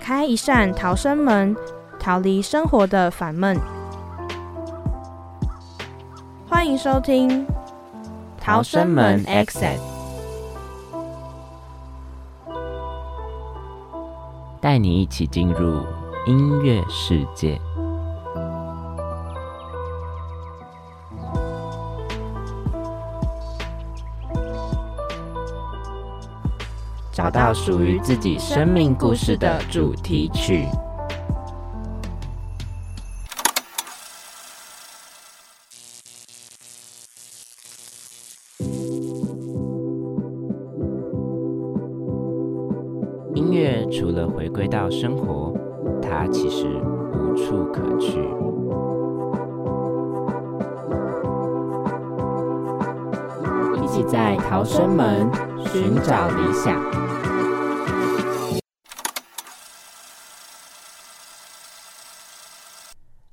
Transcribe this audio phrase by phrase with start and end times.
[0.00, 1.54] 开一扇逃生门，
[1.98, 3.56] 逃离生活的烦闷。
[6.48, 7.46] 欢迎收听
[8.40, 9.76] 《逃生门 Exit》，
[14.60, 15.84] 带你一起进入
[16.26, 17.60] 音乐世界。
[27.30, 30.66] 到属于自己生命故事的主题曲。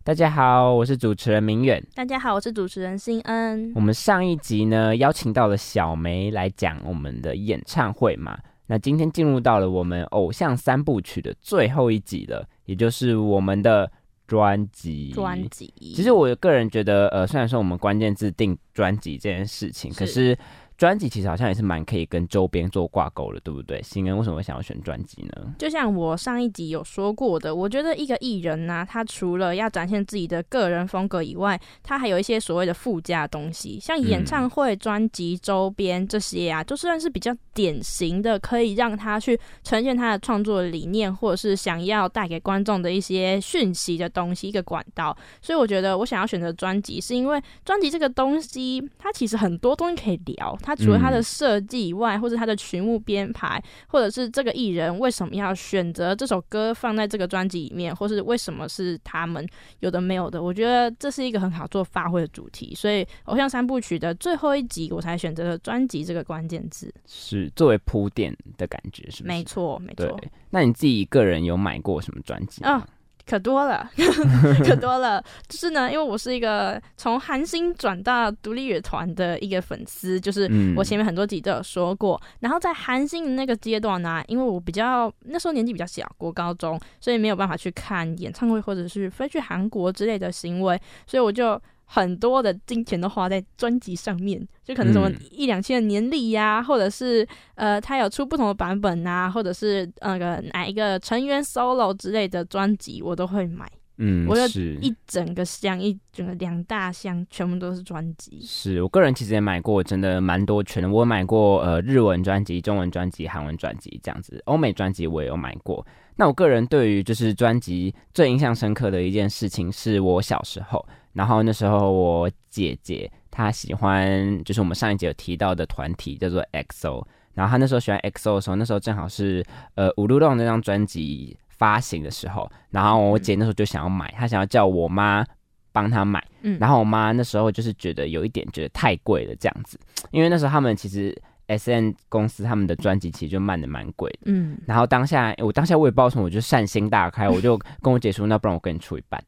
[0.08, 1.86] 大家好，我是主持人明远。
[1.94, 3.74] 大家好，我是主持人新恩。
[3.76, 13.92] 我们上一集呢邀请到了小梅来讲我们的演唱会嘛，那今天进入到了我们偶像三部曲的最后一集了，也就是我们的
[14.26, 15.12] 专辑。
[15.12, 20.38] 专辑，其实我个人觉得，呃，虽然说我们关键字定专辑这件事情，可是。
[20.78, 23.82] 专辑其实好像也是蛮可以跟周边做挂钩的，对不对？
[23.82, 25.56] 新人为什么会想要选专辑呢？
[25.58, 45.18] 就像我上一集有说过的，我觉得一个艺人呢，他除了要展现自己的个人风格以外，他还有一些所谓的附加东西，像演唱会、专辑周边这些啊，就算是比较典型的，可以让他去呈现他的创作理念，或者是想要带给观众的一些讯息的东西，一个管道。
[45.42, 50.56] 所以我觉得我想要选择专辑，是因为专辑这个东西，它其实很多东西可以聊。
[50.68, 59.48] 它除了它的设计以外，或者它的曲目编排，或者是这个艺人为什么要选择这首歌放在这个专辑里面，或是为什么是他们
[59.80, 62.76] 有的没有的，我觉得这是一个很好做发挥的主题。
[62.76, 69.24] 所以偶像三部曲的最后一集，我才选择了专辑这个关键字，是作为铺垫的感觉，是不是？
[69.24, 70.20] 没错，没错。
[70.50, 72.86] 那你自己个人有买过什么专辑啊？
[73.28, 73.90] 可多了，
[74.66, 75.24] 可多了。
[75.50, 82.20] 就是呢，因为我是一个从韩星转到独立乐团的一个粉丝，就是我前面很多集都有说过。
[82.40, 91.62] 然后在韩星的那个阶段呢，因为我比较那时候年纪比较小，国高中，所以没有办法去看演唱会或者是飞去韩国之类的行为，所以我就。
[91.90, 97.26] 很多的金钱都花在专辑上面，就可能什么一两千的年历呀，或者是
[97.56, 103.66] 呃，他有出不同的版本啊，或者是那个哪一个成员 solo 之类的专辑，我都会买。
[104.00, 104.46] 嗯，我有
[104.80, 108.40] 一整个箱，一整个两大箱，全部都是专辑。
[108.44, 110.90] 是我个人其实也买过，真的蛮多全的。
[110.90, 115.84] 我买过呃日文专辑、中文专辑、韩文专辑这样子，欧美专辑我也有买过。
[116.16, 120.86] 那我个人对于就是专辑最印象深刻的一件事情，是我小时候。
[121.18, 127.04] 然后那时候我姐姐她喜欢，就是我们上一节有提到的团体叫做 XO。
[127.34, 132.48] 然后她那时候喜欢 XO 的时候，那时候正好是呃五六六那张专辑发行的时候。
[132.70, 135.26] 然后我姐那时候就想要买，她想要叫我妈
[135.72, 136.24] 帮她买。
[136.44, 136.60] 嗯。
[136.60, 139.80] 然后我妈那时候就是觉得有一点觉得太贵了这样子，
[140.12, 144.20] 因为那时候他们其实 SN 公司他们的专辑其实就卖的蛮贵的。
[144.26, 144.56] 嗯。
[144.68, 149.20] 然后当下我当下我也不知道什么，我就善心大开，我就跟我姐说，那不然我跟你出一半。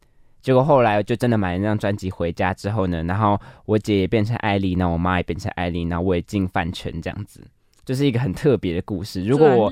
[0.41, 7.45] 结果后来就真的买了那张专辑回家之后呢，然后我姐也变成艾丽，那我妈也变成艾丽，那我也进饭圈这样子，
[7.83, 9.24] 就是一个很特别的故事。
[9.24, 9.71] 如果我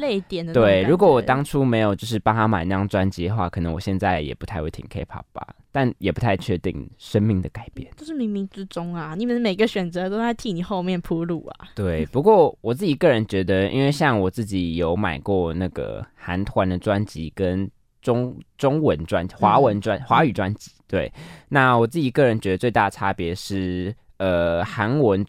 [0.54, 11.70] 对，如果我当初没有就是帮他买那张专辑的话，可能我现在也不太会听 K-pop 吧，但也不太确定生命的改变，就是冥冥之中啊，你们每个选择都在替你后面铺路啊。
[11.76, 17.70] 对，不过我自己个人觉得，因为像我自己有买过那个韩团的专辑跟。
[18.08, 21.12] 中中文专华文专华语专辑，对，
[21.50, 25.26] 那我自己个人觉得最大的差别是，呃，韩文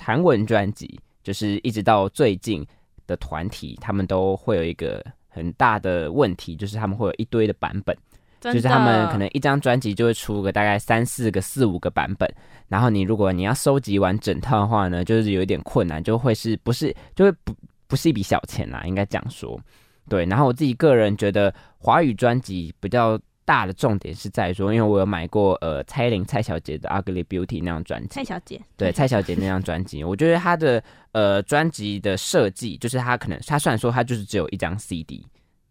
[0.00, 2.66] 韩文专辑就是一直到最近
[3.06, 7.94] 的团体，他们都会有一个很大的问题，就是他们会有一堆的版本，
[8.40, 12.26] 就是他们可能一张专辑就会出个大概三四个、四五个版本，
[12.68, 17.54] 然后你如果你要收集完整套的话呢，就是有一点困难，就会是不是就会不。
[17.88, 19.60] 不是一笔小钱啦，应该这样说。
[20.08, 30.82] 对，然后我自己个人觉得华语专辑比较大的重点是在说，因为我有买过呃蔡依林蔡小姐的《Ugly Beauty》那张专辑，蔡小姐，对 蔡小姐那张专辑，我觉得她的
[31.12, 35.26] 呃专辑的设计，就是她可能她虽然说她就是只有一张 CD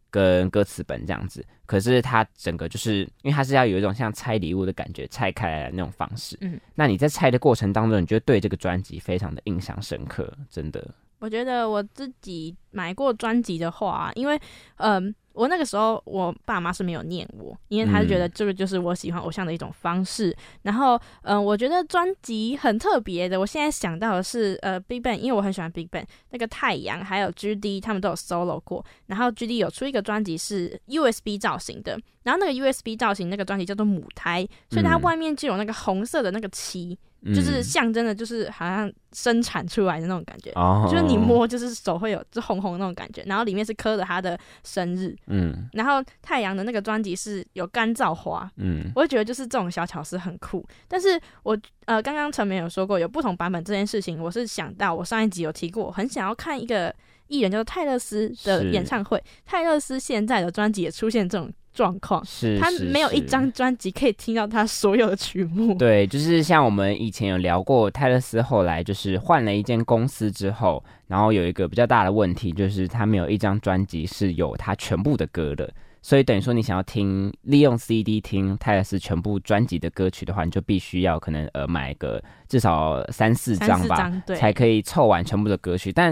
[0.10, 6.38] 跟歌词本这样子，可是她整个就是因为她是要有一种像拆礼物的感觉，拆开来的那种方式。
[6.42, 10.86] 嗯，那你在拆的过程当中，你就对这个专辑非常的印象深刻，真的。
[11.22, 14.40] 我觉得我自己买过专辑的话，因为，
[14.78, 20.36] 嗯，我那个时候我爸妈是没有念我，因为他觉得这个就是我喜欢偶像的一种方式。
[20.64, 23.40] 然后，嗯，我觉得专辑很特别的。
[23.40, 28.84] 我现在想到的是，呃，Big Bang，因为我很喜欢 Big Bang，那个太阳还有 G D 他们都有 solo 过。
[29.06, 36.98] 然后 G D 有出一个专辑是 U S B 造型的，然后那个 U S B 造型那个专辑叫做母胎，所以它外面就有那个红色的那个漆。
[37.24, 40.52] 就是象征的，就是好像生产出来的那种感觉，
[40.90, 50.68] 就是你摸，就是手会有就红红那种感觉，然后里面是刻着他的生日，嗯，然后太阳的那个专辑是有干燥花，嗯，我会觉得就是这种小巧思很酷。
[50.88, 56.92] 但是我呃刚刚陈明有说过有不同版本这件事情，我是想到我上一集有提过，我很想要看一个
[57.28, 61.52] 艺人叫做泰勒斯的演唱会，泰勒斯现在的专辑也出现这种。
[61.74, 65.74] 状况是，他没有一张专辑可以听到他所有的曲目。
[65.80, 75.72] 对，就是像我们以前有聊过，泰勒斯后来就是换了一间公司之后，然后有一个比较大的问题，就是他没有一张专辑是有他全部的歌的。
[76.04, 82.20] 所以等于说，你想要听利用 CD 听泰勒斯全部专辑的歌曲的话，你就必须要可能呃买个
[82.50, 85.92] 至少三四张吧，才可以凑完全部的歌曲。
[85.94, 86.12] 但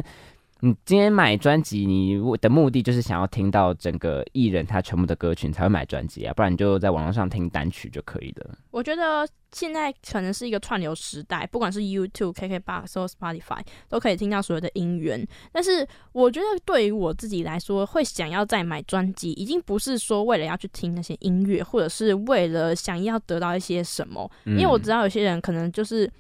[0.62, 8.58] 你今天买专辑，你的目的就是想要听到整个艺人他全部的歌曲，你才会买专辑啊，不然你就在网络上听单曲就可以了。
[8.72, 15.26] 我觉得现在可能是一个串流时代，不管是 YouTube、KKBox 或 Spotify 都可以听到所有的音源。
[15.54, 24.30] 但是我觉得对于我自己来说，会想要再买专辑，已经不是说为了要去听那些音乐，或者是为了想要得到一些什么。
[24.44, 26.12] 因为我知道有些人可能就是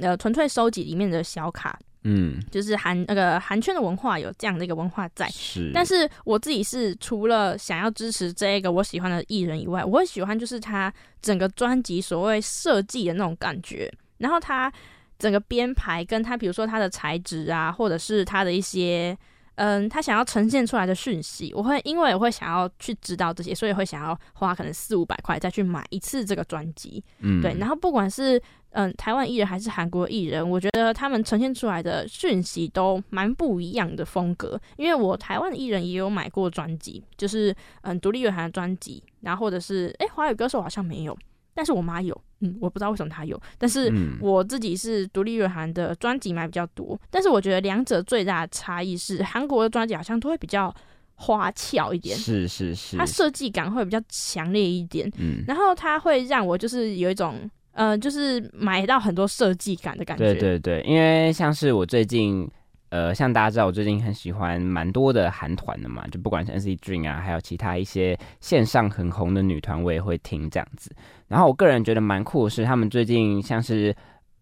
[0.00, 1.78] 呃纯粹收集里面的小卡。
[2.04, 5.70] 嗯，就是韩那个韩圈的文化有这样的一个文化在，是。
[5.72, 10.92] 但是我自己是除了想要支持这一个我喜欢的艺人以外，我会喜欢就是他
[11.22, 14.72] 整个专辑所谓设计的那种感觉，然后他
[15.18, 19.16] 整个编排跟他比如说他的材质啊，或者是他的一些
[19.56, 27.54] 嗯，他想要呈现出来的讯息，我会因为我会想要去知道这些，所以会想要花可能四五百块再去买一次这个专辑，嗯，对。
[27.58, 28.40] 然后不管是
[28.70, 34.60] 嗯，台湾艺人还是韩国艺人，我觉得他们呈现出来的讯息都蛮不一样的风格。
[34.76, 41.16] 因为我台湾的艺人也有买过专辑，就是嗯独立乐团的专辑，然后或者是哎华语歌手好像没有，
[41.54, 46.98] 但是我妈有，嗯，我不知道为什么她有，但是我自己是独立乐团的专辑买比较多。
[47.10, 50.74] 但是我觉得两者最大的差异是，韩国的专辑好像都会比较
[51.14, 57.48] 花俏一点，是是是，它设计感会比较强烈一点，嗯，然后它会让我就是有一种。
[57.76, 60.32] 呃，就是买到很多设计感的感觉。
[60.32, 62.48] 对对对，因为像是我最近，
[62.94, 70.94] 呃，像大家知道，我最近很喜欢蛮多的韩团的嘛，就不管是 NCT Dream 啊，还有其他一些线上很红的女团，我也会听这样子。
[71.26, 73.92] 然后我个人觉得蛮酷的是，他们最近像是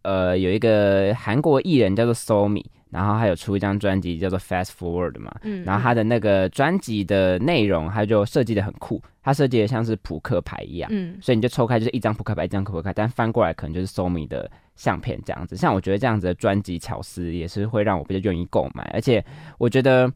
[0.02, 2.64] 呃有一个韩国艺人叫做 Somi。
[2.92, 15.56] 然后还有出一张专辑叫做 Fast Forward 嘛，嗯，然后他的那个专辑的内容，他就设计的很酷，他设计的像是扑克牌一样，嗯，所以你就抽开就是一张扑克牌，一张扑克牌，但翻过来可能就是 Somi 的相片这样子。
[15.56, 19.24] 像我觉得这样子的专辑巧思也是会让我比较愿意购买，而且
[19.58, 20.10] 我觉得，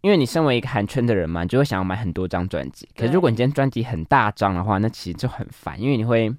[0.00, 2.88] 因为你身为一个韩圈的人嘛，你就会想要买很多张专辑。
[2.96, 6.34] 可是如果你今天专辑很大张的话，那其实就很烦，因为你会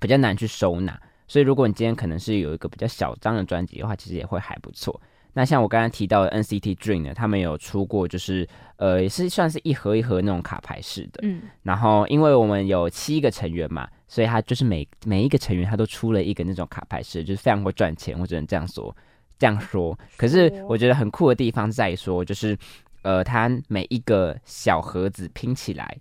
[0.00, 1.00] 比较难去收纳。
[1.30, 4.98] 所以，如果你今天可能是有一个比较小张的专辑的话，其实也会还不错。
[5.34, 11.20] 那像我刚刚提到的 NCT Dream 呢，他们有出过，就是呃，也是算是一盒一盒那种卡牌式的。
[11.22, 11.42] 嗯。
[11.62, 18.94] 然后，因为我们有七个成员嘛，所以他就是每每一个成员他都出了一个那种卡牌式，就是非常会赚钱，我只能这样说。
[19.38, 19.96] 这样 说。
[20.16, 22.58] 可是我觉得很酷的地方在于说，就是
[23.02, 25.96] 呃，它每一个小盒子拼起来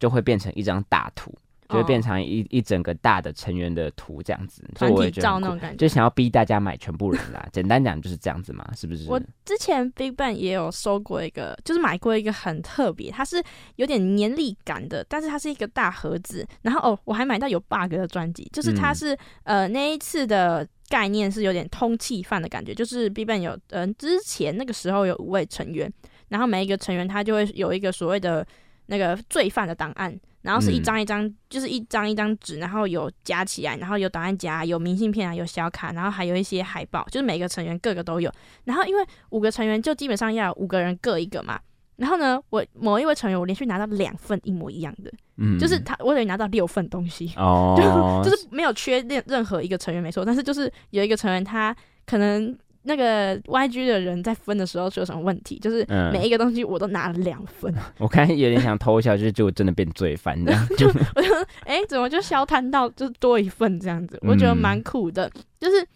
[0.00, 1.32] 就会变成一张大图。
[1.72, 7.46] 就会变成一一整个大的成员的图这样子，团体照那种感觉，就想要逼大家买全部人啦。
[7.52, 9.08] 简单讲就是这样子嘛，是不是？
[9.08, 13.42] 我之前 Big Bang 也有收过一个，就是买过一个很特别，它是
[13.76, 16.46] 有点黏力感的，但是它是一个大盒子。
[16.60, 25.90] 然后哦，我还买到有 bug 的专辑，就是它是呃那一次的概念是有点通气犯的感觉，就是 Big Bang 有嗯之前那个时候有五位成员，
[26.28, 28.46] 然后每一个成员他就会有一个所谓的
[28.86, 30.18] 那个罪犯的档案。
[30.42, 38.30] 然后是一嗯张一张，就是一张一张纸，然后有夹起来，然后有档案夹，有明信片啊，有小卡，然后还有一些海报，就是每个成员各个都有。
[38.64, 41.58] 然后因为五个成员就基本上要五个人各一个嘛。
[41.96, 61.28] 然后呢，我某一位成员我连续拿到两份一模一样的，嗯就是他我等于拿到六份东西，哦，就 是没有缺任任何一个成员没错，但是就是有一个成员他可能那个 YG 的人在分的时候出了什么问题，就是嗯每一个东西我都拿了两份， 我刚才有点想偷笑，就是结果真的变罪犯这样，就我就
[61.64, 65.86] 哎、怎么就消摊到就是多一份这样子，我觉得蛮苦的，就是。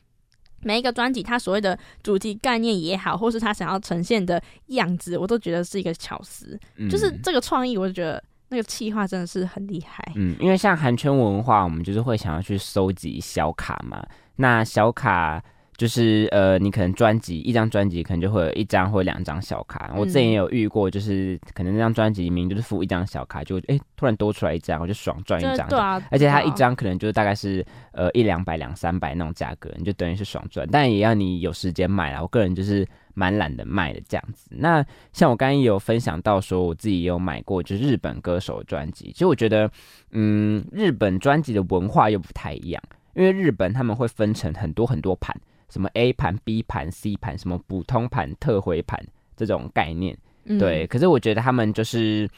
[0.63, 6.59] 每一个专辑，它所谓的主题概念也好，或是他想要呈现的样子，我都觉得是一个巧思。
[6.91, 10.03] 就是嗯这个创意，我就觉得那个企划真的是很厉害。
[10.17, 14.05] 嗯，因为像韩圈文化，我们就是会想要去收集小卡嘛。
[14.37, 15.41] 那小卡
[15.77, 19.93] 就是呃，你可能专辑一张专辑可能就会有一张或两张小卡。
[19.97, 25.69] 我之前也有遇过，就是可能那张专辑里面就是附一张小卡，就哎、突然多出来一张，我就爽赚一张。
[25.69, 32.23] 对啊，而且它一张可能就是大概是呃一两百两三百那种价格，你就等于是爽赚，但也要你有时间买啦。
[32.23, 34.49] 我个人就是蛮懒得卖的这样子。
[34.51, 39.71] 那像我刚刚也有分享到说，我自己也有买过就是日本歌手专辑，其实我觉得
[40.13, 42.83] 嗯日本专辑的文化又不太一样，
[43.15, 45.35] 因为日本他们会分成很多很多盘，
[45.69, 49.03] 什么 A 盘、B 盘、C 盘，什么普通盘、特回盘
[49.37, 50.17] 这种概念。
[50.45, 52.29] 嗯对，可是我觉得他们就是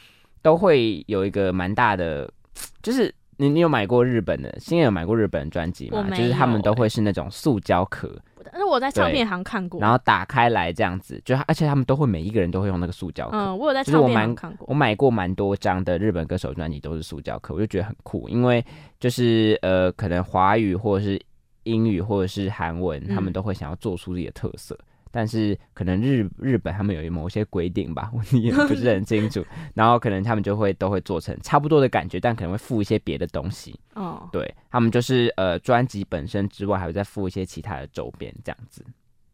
[0.41, 2.27] 都会有一个蛮大的，
[2.81, 6.09] 就是你你有买过日本的，星爷有买过日本的专辑吗？
[6.09, 8.11] 就是他们都会是那种塑胶壳，
[8.51, 13.37] 但是我在唱片行看过，然后打开来这样子，就而且他们都会每一个人都会用那个塑胶壳。
[13.37, 14.73] 嗯，我有在唱片行看过我。
[14.73, 18.65] 买过蛮多张的日本歌手专辑都是塑胶壳，我就觉得很酷，因为
[18.99, 21.21] 就是呃，可能华语或者是
[21.69, 24.77] 英语或者是韩文，他们嗯都会想要做出自己的特色。
[25.11, 29.43] 但是可能日日本他们有某些规定吧， 我也不是很清楚。
[29.73, 33.79] 然后可能他们就会都会做成差不多的感觉，但可能会附一些别的东西。
[33.95, 38.85] 哦，对他们就是呃专辑本身之外，还会再附一些其他的周边这样子。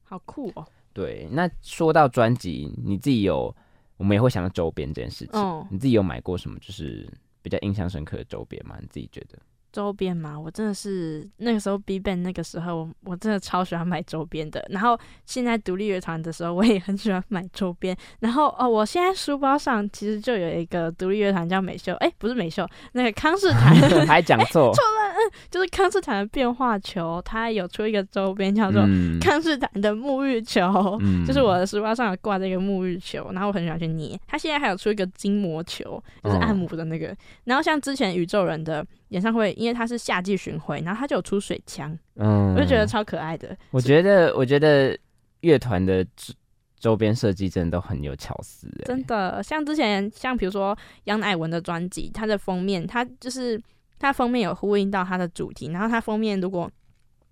[0.04, 0.66] 好酷哦。
[0.94, 3.54] 对，那说到专辑，你自己有，
[3.98, 5.42] 我们也会想到周边这件事情。
[5.42, 7.06] 嗯你自己有买过什么就是
[7.42, 8.78] 比较印象深刻的周边吗？
[8.80, 9.38] 你自己觉得？
[9.76, 14.66] 周边嘛，我真的是那个时候 B Ban 那个时候，我我真的超喜欢买周边的。
[14.70, 17.94] 然后现在独立乐团的时候，我也很喜欢买周边。
[18.22, 23.76] 然后哦，我现在书包上其实就有一个独立乐团叫美秀，哎，不是美秀，那个康士坦，
[24.08, 24.74] 还讲 错了。
[25.18, 25.20] 嗯，
[25.52, 30.98] 就是康士坦的变化球，它有出一个周边叫做嗯康士坦的沐浴球。
[31.02, 34.18] 嗯就是我的书包上有挂这个沐浴球，然后我很喜欢去捏。
[34.26, 37.16] 它现在还有出一个筋膜球，就是按摩的那个。
[37.44, 43.56] 然后像之前宇宙人的演唱会，因为它是夏季巡回，然后它就有出水枪，嗯我就觉得超可爱的。
[43.72, 44.98] 我觉得，我觉得
[45.42, 46.34] 乐团的周
[46.78, 53.60] 周边设计真的都很有巧思、欸，真的，像之前像比如说杨乃文的专辑，它的封面，它就是
[53.98, 56.70] 它封面有呼应到它的主题，然后它封面如果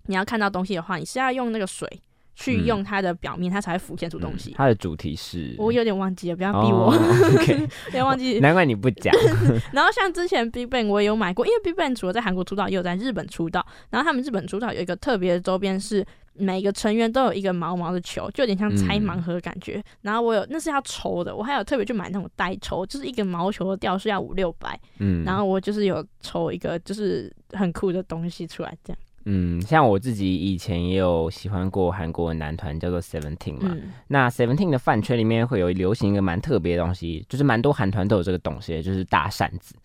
[0.05, 1.87] 你要看到东西的话，你是要用那个水
[2.35, 4.51] 去嗯用它的表面，它才会浮现出东西。
[4.51, 6.97] 嗯它的主题是，我有点忘记了，不要逼我，哦
[7.35, 8.39] OK， 有点忘记。
[8.41, 9.13] 难怪你不讲。
[9.73, 13.65] 然后像之前 Big Bang 我也有买过，因为 Big Bang 除了在韩国出道，也有在日本出道。
[13.89, 16.05] 然后他们日本出道有一个特别的周边是。
[16.35, 19.79] 每个成员都有一个毛毛的球，就有点像拆盲盒的感觉。
[20.01, 24.75] 然后我有那是要抽的，我还有特别去买那种代抽，就是一个毛球的吊饰要五六百。
[24.97, 28.97] 嗯，然后我就是有抽一个就是很酷的东西出来，这样。
[29.25, 39.75] 嗯，像我自己以前也有喜欢过韩国的男团叫做 Seventeen 嘛，嗯，那 Seventeen 的饭圈里面会有流行一个蛮特别的东西，就是蛮多韩团都有这个东西，就是大扇子。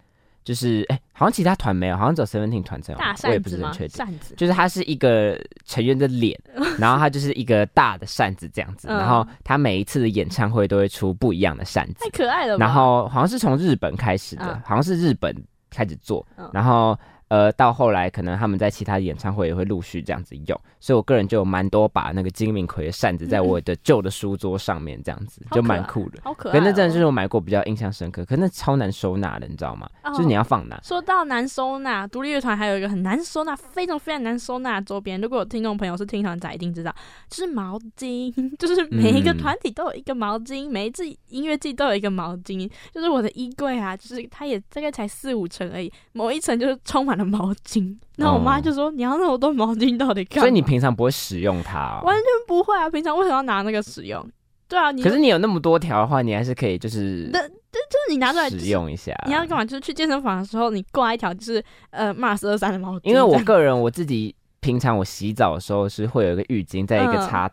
[0.45, 3.51] 就是哎、好像其他团没有，好像只有 Seventeen 团才有，大我也不？
[3.51, 3.91] 是很确定。
[3.99, 4.35] 扇子。
[4.35, 6.41] 就是它是一个成员的脸，
[6.81, 12.65] 然后它就是一个大的扇子这样子，嗯然后他每一次的演唱会都会出不一样的扇子太，可爱了吧？
[12.65, 15.37] 然后好像是从日本开始的，嗯好像是日本
[15.69, 26.21] 开始做，嗯然后呃到后来可能他们在其他的演唱会也会陆续这样子用，所以我个人就有蛮多把那个金敏奎的扇子在我的旧的书桌上面这样子，就蛮酷的。
[26.25, 26.61] 好可爱、哦。
[26.61, 29.89] 可那真的就是我买过比较印象深刻，可那超难收纳的，你知道吗？
[30.03, 30.81] 哦就是你要放哪？
[30.83, 35.21] 说到难收纳，独立乐团还有一个很难收纳、非常非常难收纳的周边。
[35.21, 36.95] 如果有听众朋友是听团仔，一定知道，
[37.29, 42.71] 就是毛巾， 就是每一个嗯团体都有一个毛巾，每一次音乐季都有一个毛巾。
[42.93, 47.95] 就是我的衣柜啊，就是它也大概才四五层而已，某一层就是充满了毛巾。
[48.17, 52.17] 然后我妈就说：“你要那么多毛巾到底干嘛？”哦所以你平常不会使用它、哦完。
[52.17, 54.27] 全不会啊，平常为什么要拿那个使用？
[54.67, 59.15] 对啊，你可是你有那么多条的话，你还是可以就是那就是你拿出来、使用一下。
[59.27, 59.65] 你要干嘛？
[59.65, 67.51] 就是去健身房的时候，你挂一条就是呃 Mars 二三的毛巾，因为我个人我自己平常我洗澡的时候是会有一个浴巾在一个嗯插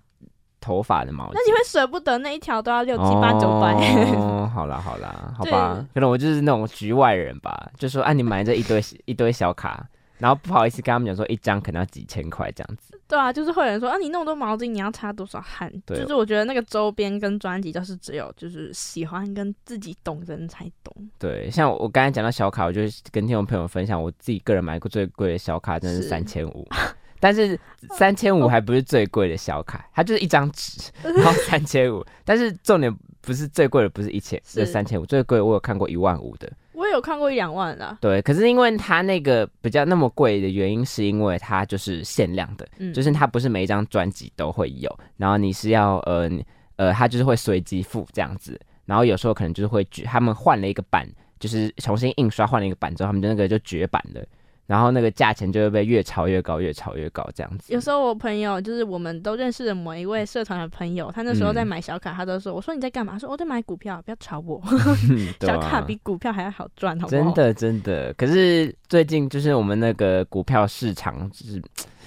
[0.66, 1.34] 头发的毛巾。
[1.34, 3.74] 那你会舍不得那一条都要六七八九百？
[4.16, 9.88] 哦，好啦好啦， 好吧，可能我就是那种局外人吧，就说啊，你买这一堆 一堆小卡。
[10.18, 12.98] 然后不好意思跟他们讲说一张可能要几千块这样子。
[13.06, 15.70] 对啊，就是会有人说啊，你那么多毛巾，你要擦多少汗？
[15.86, 21.10] 对，就是我觉得那个周边跟专辑就是只有就是喜欢跟自己懂的人才懂。
[21.20, 26.66] 对，像我刚才讲到小卡，我就跟听众朋友分享，我自己个人买过最贵的小卡，真的是三千五。
[27.20, 27.60] 但是
[27.92, 32.06] 三千五还不是最贵的小卡，它就是一张纸， 然后三千五。
[32.24, 35.06] 但是重点不是最贵的，不是一千，是三千五。
[35.06, 36.52] 最贵我有看过一万五的。
[36.74, 46.30] 我有看过一两万的，对，可是因为它那个比较那么贵的原因，是因为它就是限量的，就是它不是每一张专辑都会有，然后你是要呃
[46.76, 54.22] 呃，它就是会随机付这样子，然后有时候可能就是会他们换了一个版，就是重新印刷换了一个版之后，他们就那个就绝版了。
[54.68, 57.72] 然后那个价钱就会被越炒越高，越炒越高这样子。
[57.72, 64.62] 有时候我朋友就是我们都认识的某一位社团的朋友，他那时候在买小卡，他都说：“我说你在干嘛？”说：“我在买股票，不要炒我。
[65.42, 68.14] 小卡比股票还要好赚，好真的真的。
[68.14, 71.62] 可是最近就是我们那个股票市场就是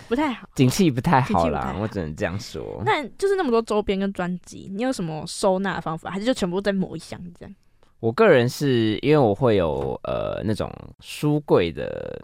[0.08, 2.82] 不太好，景气不太好啦，我只能这样说。
[2.84, 6.10] 那就是那么多周边跟专辑，你有什么收纳方法？
[6.10, 7.54] 还是就全部在某一箱这样？
[8.00, 12.20] 我个人是因为我会有呃那种书柜的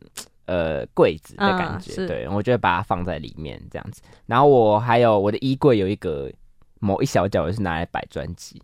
[0.47, 4.01] 呃柜子的感觉，对我就会把它放在里面这样子。
[4.27, 6.31] 然后我还有我的衣柜有一个
[6.79, 8.63] 某一小角是拿来摆专辑，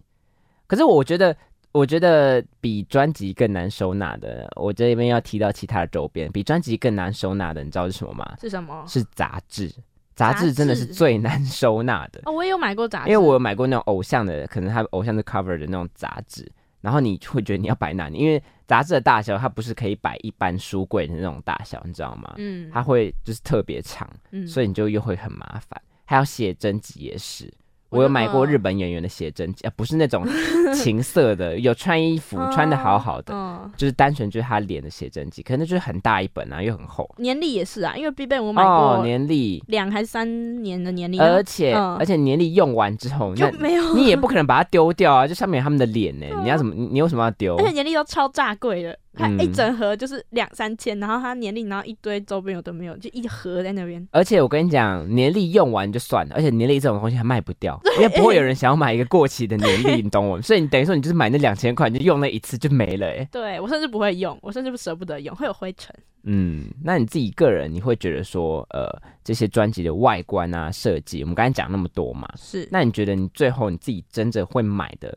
[0.67, 1.37] 可是我觉得
[1.73, 8.37] 我觉得比专辑更难收纳的，我这边要提到其他的周边，比专辑更难收纳的，你知道是什么吗？
[8.40, 8.85] 是什么？
[8.87, 9.73] 是杂志，
[10.14, 12.21] 杂志真的是最难收纳的。
[12.25, 16.49] 哦，我也有买过杂志，因为我有买过那种偶像的，可能他偶像是 cover 的那种杂志。
[16.81, 18.19] 然后你会觉得你要摆哪里？
[18.19, 22.35] 因为杂志的大小它不是可以摆一般书柜的那种大小，你知道吗？
[22.39, 24.09] 嗯，它会就是特别长，
[24.47, 25.83] 所以你就又会很麻烦。
[26.05, 27.53] 还要写真集也是。
[27.91, 30.27] 我有买过日本演员的写真集，啊，不是那种
[30.75, 37.09] 情色的， 有穿衣服穿的好好的，就是单纯就是他脸的写真集，可能就是很大一本啊，又很厚。
[37.19, 47.57] 年历也是啊，因为必备我买过年历两还是三年的年历，而且而且年历用完之后就没有，你也不可能把它丢掉啊，就上面有他们的脸呢， 你要怎么你你为什么要丢？
[47.57, 48.97] 而且年历都超炸贵的。
[49.13, 54.07] 它一整盒就是两三千，然后它年历，然后一堆周边有都没有，就一盒在那边。
[54.13, 60.41] 而且我跟你讲，年历用完就算了，而且年历这种东西还卖不掉， 因为不会有人想要买一个过期的年历，你懂我？
[60.43, 63.07] 所以你等于说你就是买那两千块，你就用那一次就没了。
[63.09, 65.95] 哎，对我甚至不会用，我甚至不舍不得用，会有灰尘。
[66.23, 68.87] 嗯，那你自己个人你会觉得说，呃，
[69.25, 72.69] 这些专辑的外观啊设计，我们刚才讲那么多嘛，是？
[72.71, 75.17] 那你觉得你最后你自己真正会买的？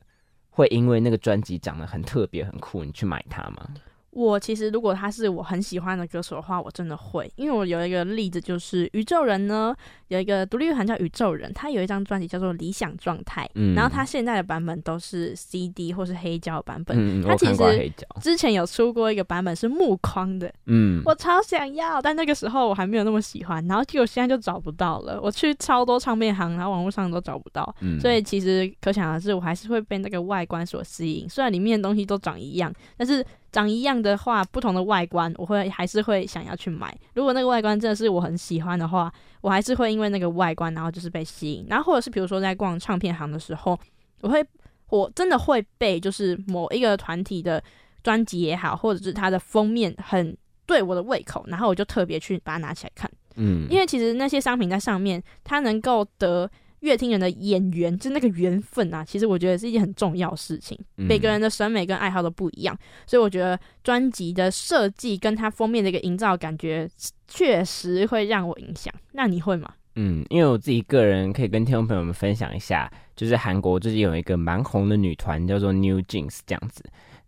[0.56, 3.68] 会因为那个专辑长得很特别、很酷，你去买它吗？
[4.16, 9.76] 我其实如果他是我很喜欢的歌手的话，我真的会，因为我有一个例子就是宇宙人呢，
[10.10, 33.26] 有一个独立乐团叫宇宙人，他有一张专辑叫做《理想状态》，然后他现在的版本都是 CD 或是黑胶版本，他其实之前有出过一个版本是木框的，嗯，我超想要，但那个时候我还没有那么喜欢，然后结果现在就找不到了，我去超多唱片行，然后网络上都找不到，所以其实可想而知，我还是会被那个外观所吸引，虽然里面的东西都长一样，但是。
[33.54, 36.94] 长一样的话，不同的外观，我会还是会想要去买。
[37.14, 41.66] 如果那个外观真的是我很喜欢的话，我还是会因为那个外观，然后就是被吸引。
[41.70, 43.80] 然后或者是比如说在逛唱片行的时候，
[44.22, 44.44] 我会
[44.90, 47.64] 我真的会被就是某一个团体的
[48.02, 50.36] 专辑也好，或者是它的封面很
[50.66, 53.10] 对我的胃口，然后我就特别去把它拿起来看。
[53.36, 56.50] 嗯，因为其实那些商品在上面，它能够得。
[56.84, 60.78] 乐听人的眼缘，就那个缘分啊，其实我觉得是一件很重要的事情。
[60.96, 66.90] 每个人的审美跟爱好都不一样，所以我觉得专辑的设计跟它封面的一个营造感觉，
[67.28, 68.94] 确实会让我影响。
[69.14, 69.74] 那你会吗？
[69.96, 76.84] 嗯，因为我自己个人可以跟听众朋友们分享一下，就是韩国最近有一个蛮红的女团叫做 New Jeans 这样子。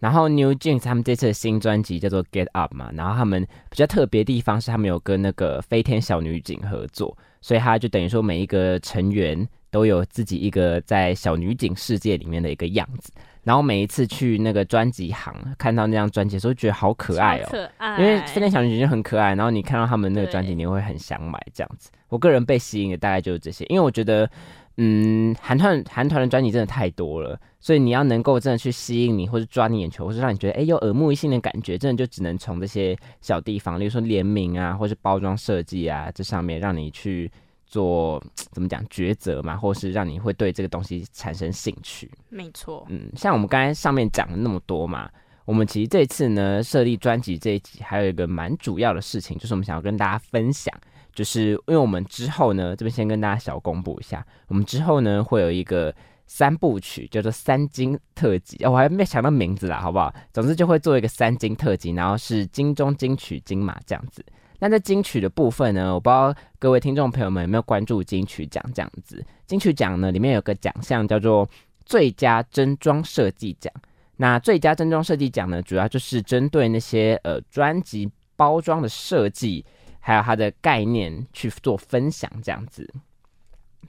[0.06, 3.42] 然后 New Jeans 他们这次的新专辑叫做 Get Up 嘛，然后他们
[3.72, 7.18] 比较特别地方是他们有跟那个飞天小女警合作。
[7.42, 13.12] 所以他就等于说，每一个成员都有自己一个在小女警世界里面的一个样子。
[13.42, 18.00] 然后每一次去那个专辑行看到那张专辑的时候，觉得好可爱哦，可爱。
[18.00, 21.90] 因为飞天小女警就很可爱，然后你看到他们那个专辑，你会很想买这样子。
[22.10, 24.30] 我个人被吸引的大概就是这些，因为我觉得，
[24.78, 37.32] 嗯，韩团韩团的专辑真的太多了，所以你要能够真的去吸引你，或者抓你眼球，或者让你觉得哎有耳目一新的感觉，真的就只能从这些小地方，例如说联名啊，或是包装设计啊，这上面让你去。
[37.68, 42.10] 做怎么讲抉择嘛，或是让你会对这个东西产生兴趣？
[42.30, 45.10] 没错，嗯，像我们刚才上面讲了那么多嘛，
[45.46, 50.74] 我们其实这次呢设立专辑这一集，还有一个蛮主要的事情，就是我们想要跟大家分享，
[51.16, 55.92] 就是因为我们之后呢，这边先跟大家小公布一下，我们之后呢会有一个
[56.28, 60.14] 三部曲，叫做三金特辑，我还没想到名字啦，好不好？
[60.34, 64.24] 总之就会做一个三金特辑，然后是金钟、金曲、金马这样子。
[64.60, 69.24] 那在金曲的部分呢，我不知道各位听众朋友们有没有关注金曲奖这样子。
[69.46, 71.48] 金曲奖呢里面有个奖项叫做
[71.86, 73.72] 最佳真装设计奖。
[74.18, 79.64] 那最佳真装设计奖呢，主要就是针对那些呃专辑包装的设计，
[80.06, 82.88] 还有它的概念去做分享这样子。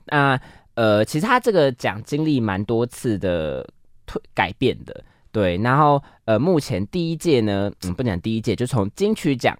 [0.07, 0.41] 那
[0.73, 3.69] 呃，其实它这个奖经历蛮多次的
[4.07, 5.59] 推改变的，对。
[5.59, 9.55] 然后呃，目前第一届呢，嗯，不讲第一届，就从金曲奖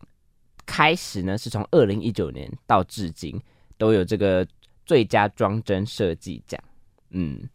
[0.65, 3.39] 开始呢，是从二零一九年到至今
[3.77, 4.47] 都有这个
[4.87, 6.59] 最佳装帧设计奖。
[7.11, 7.47] 嗯，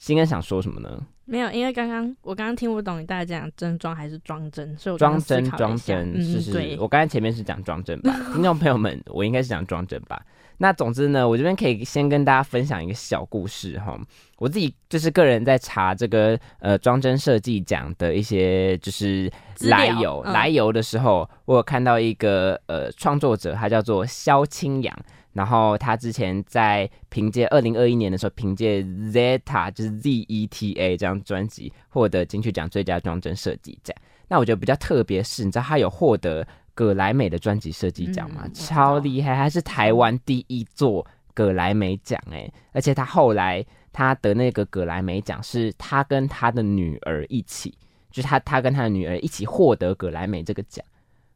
[0.00, 1.00] 新恩想说什么呢？
[1.26, 10.20] 没有，因为刚刚我刚刚听不懂你大家讲真装还是装真，所以我装真装帧是是，我刚才前面是讲装真吧， 听众朋友们，我应该是讲装真吧。
[10.56, 13.96] 那总之呢，我这边可以先跟大家分享一个小故事哈。
[14.38, 24.98] 我自己就是个人在查这个呃装帧设计奖的一些就是来由来由的时候，我有看到一个呃创作者，他叫做肖清扬。
[25.32, 33.96] 然后他之前在凭借二零二一年的时候，凭借 Zeta 就是 Z E T A 这张专辑获得金曲奖最佳装帧设计奖。
[34.28, 38.48] 那我觉得比较特别是，你知道他有获得葛莱美的专辑设计奖吗？
[38.52, 42.50] 超厉害，他是台湾第一座葛莱美奖哎！
[42.72, 47.76] 而且他后来他得那个葛莱美奖，是他跟他的女儿一起，
[48.10, 50.84] 就是他他跟他的女儿一起获得葛莱美这个奖，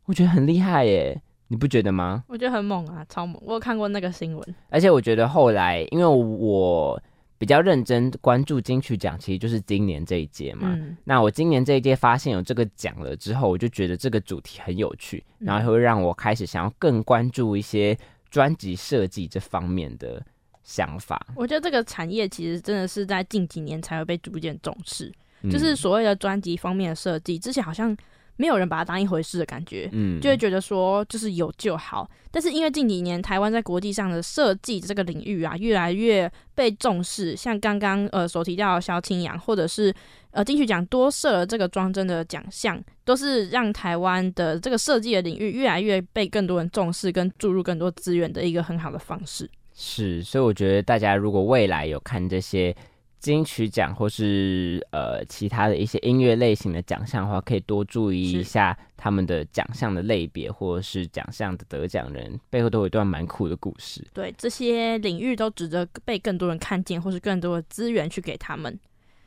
[0.04, 1.20] 我觉得很厉害耶。
[1.54, 2.24] 你不觉得吗？
[2.26, 3.40] 我觉得很猛啊，超猛！
[3.46, 7.00] 我有看过那个新闻，而且我觉得后来，因为我
[7.38, 10.76] 比较认真关注金曲奖，其实就是今年这一届嘛。
[11.04, 17.96] 那我今年这一届发现有这个奖了之后，我就觉得这个主题很有趣，然后会让我开始想要更关注一些
[18.28, 20.20] 专辑设计这方面的
[20.64, 21.24] 想法。
[21.36, 25.12] 我觉得这个产业其实真的是在近几年才会被逐渐重视，
[25.48, 27.96] 就是所谓的专辑方面的设计，之前好像。
[28.36, 32.08] 没有人把它当一回事的感觉，嗯，就会觉得说就是有就好。
[32.30, 39.94] 但是因为近几年台湾在国际上的设计这个领域啊，越来越被重视，像刚刚呃所提到萧清扬，或者是
[40.32, 49.48] 呃金曲奖多设了这个装帧的奖项，都是让台湾的这个设计的领域越来越被更多人重视，跟注入更多资源的一个很好的方式。
[49.72, 52.74] 是，所以我觉得大家如果未来有看这些。
[53.24, 64.06] 金曲奖或是呃其他的一些音乐类型的奖项的话，可以多注意一下他们的奖项的类别，或者是奖项的得奖人背后都有一段蛮酷的故事。
[64.12, 68.78] 对，这些领域都值得被更多人看见，或是更多的资源去给他们。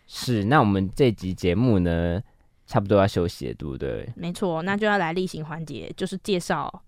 [0.06, 2.22] 是，那我们这集节目呢，
[2.68, 4.08] 差不多要休息了，对不对？
[4.16, 6.84] 没错，那就要来例行环节，就是介绍。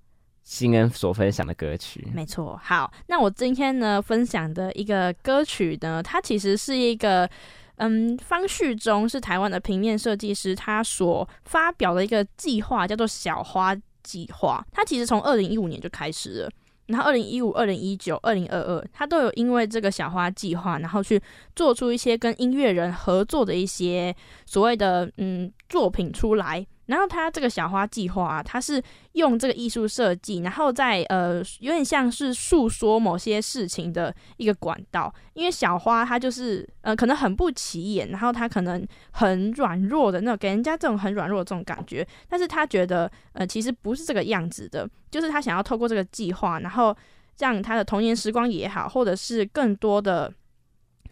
[0.49, 2.59] 新恩所分享的歌曲，没错。
[2.63, 7.29] 好，那我今天呢分享的一个歌曲呢，它其实是一个，
[7.75, 14.65] 嗯，方旭中是台湾的平面设计师，他所发表的一个计划叫做“小花计划”。
[14.73, 16.49] 他其实从二零一五年就开始了，
[16.87, 21.21] 然后二零一五、二零一九、二零二二，他都有因为这个小花计划，然后去
[21.55, 24.15] 做出一些跟音乐人合作的一些
[24.47, 26.65] 所谓的嗯作品出来。
[26.89, 28.81] 然后他这个小花计划啊，他是
[29.13, 35.13] 用这个艺术设计，然后在呃有点像是诉说某些事情的一个管道。
[35.33, 42.05] 因为小花她就是呃可能很不起眼，然后她可能很软弱的那种，给人家这种很软弱的这种感觉。
[42.27, 46.95] 但是他觉得呃其实不是这个样子的，就是他想要透过这个计划，然后
[47.37, 50.33] 让他的童年时光也好，或者是更多的。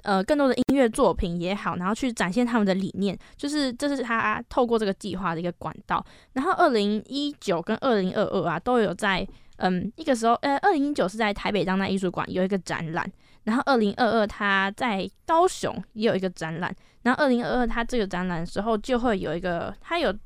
[0.08, 6.02] 呃，更多的音乐作品也好，然后去展现他们的理念，就是这是他透过这个计划的一个管道。
[6.32, 13.06] 然后二零一九跟二零二二啊，都有在嗯一个时候，呃，二零一九是在台北当代艺术馆有一个展览，
[13.43, 20.17] 然后二零二二他在高雄也有一个展览，然后二零二二他这个展览的时候就会有一个，他有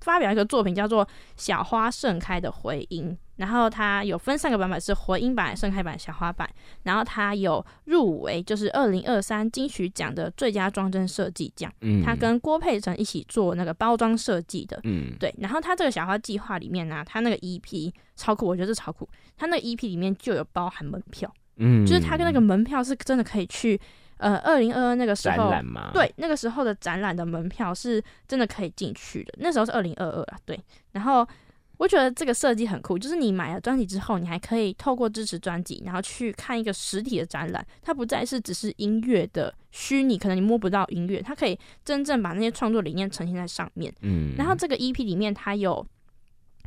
[0.00, 3.16] 发表一个作品叫做《小花盛开的回音》。
[3.38, 6.48] 然后它有分三个版本，是回音版、盛开版、小花版。
[6.82, 11.72] 然后它有入围，就是二零二三金曲奖的最佳装帧设计奖。
[11.82, 14.78] 嗯，他跟郭佩岑一起做那个包装设计的。
[14.82, 15.32] 嗯，对。
[15.38, 19.08] 然后它这个小花计划里面呢，它那个 EP 超酷，我觉得是超酷。
[19.36, 21.32] 它那个 EP 里面就有包含门票。
[21.58, 23.80] 嗯，就是它跟那个门票是真的可以去，
[24.16, 25.54] 呃，二零二二那个时候，
[25.92, 29.32] 对，那个时候的展览的门票是真的可以进去的。
[29.38, 30.58] 那时候是二零二二啊，对。
[30.90, 31.24] 然后。
[31.78, 37.66] 我觉得这个设计很酷，就是你买了专辑之后，你还可以透过支持专辑，然后去看一个实体的展览。
[37.80, 43.94] 它不再是只是音乐的虚拟，可能你摸不到音乐，它可以真正把那些创作理念呈现在上面。
[44.02, 44.34] 嗯。
[44.36, 45.86] 然后这个 EP 里面，它有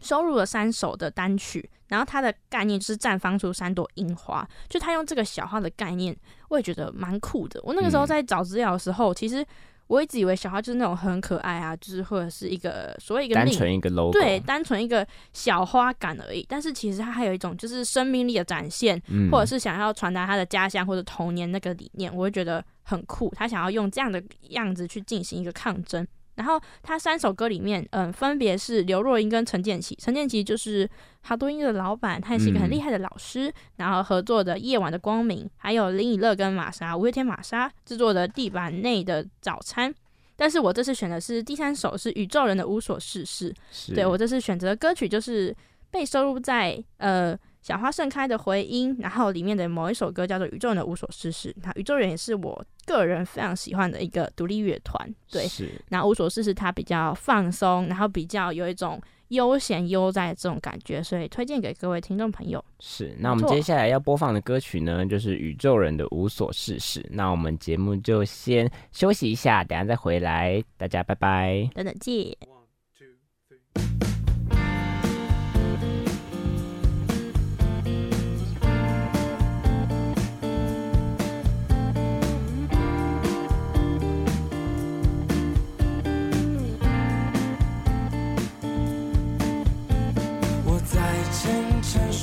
[0.02, 6.16] 收录了三首的单曲，然后它的概念就是绽放出三朵樱花，就他用这个小号的概念，
[6.48, 7.60] 我也觉得蛮酷的。
[7.64, 9.46] 我那个时候在找资料的时候，其实
[9.92, 16.46] 我一直以为小花就是那种很可爱啊，就是或者是一个所谓一个单纯一个 logo，对，单纯一个小花感而已。
[16.48, 23.30] 但是其实它还有一种就是生命力的展现，嗯或者是想要传达他的家乡或者童年那个理念，我会觉得很酷。
[23.36, 26.08] 他想要用这样的样子去进行一个抗争。
[26.36, 29.96] 然后他三首歌里面，嗯，分别是刘若英跟陈建奇。
[30.02, 30.90] 陈建奇就是
[31.22, 33.54] 好多音乐的老板，他也是一个很厉害的老师。
[33.76, 39.92] 然后合作的《夜晚的光明》，还有林以乐跟玛莎五月天玛莎制作的《地板内的早餐》。
[40.36, 43.54] 但是我这次选的是第三首，是宇宙人的无所事事。
[43.72, 45.56] 是对我这次选择的歌曲就是
[45.92, 51.50] 被收录在呃小花盛开的回音，然后里面的某一首歌叫做《宇宙人的无所事事》。
[51.64, 55.48] 那宇宙人也是我个人非常喜欢的一个独立乐团，对。
[55.48, 62.64] 是那无所事事它比较放松，然后比较有一种悠闲悠哉的这种感觉，所以推荐给各位听众朋友。
[62.80, 63.16] 是。
[63.20, 67.06] 那我们接下来要播放的歌曲呢，就是宇宙人的无所事事。
[67.12, 71.70] 那我们节目就先休息一下，等下再回来，大家拜拜。
[71.76, 72.51] 等等见。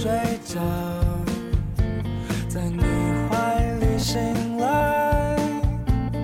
[0.01, 0.09] 睡
[0.45, 0.61] 着，
[2.49, 2.85] 在你
[3.29, 5.37] 怀里醒来，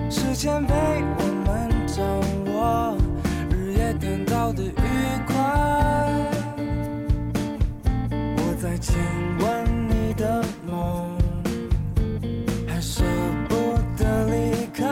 [0.09, 0.73] 时间被
[1.17, 2.05] 我们掌
[2.53, 2.95] 握，
[3.51, 4.71] 日夜颠倒的愉
[5.27, 5.35] 快。
[8.37, 8.95] 我在亲
[9.39, 11.17] 吻你的梦，
[12.65, 13.03] 还舍
[13.49, 14.87] 不得离开，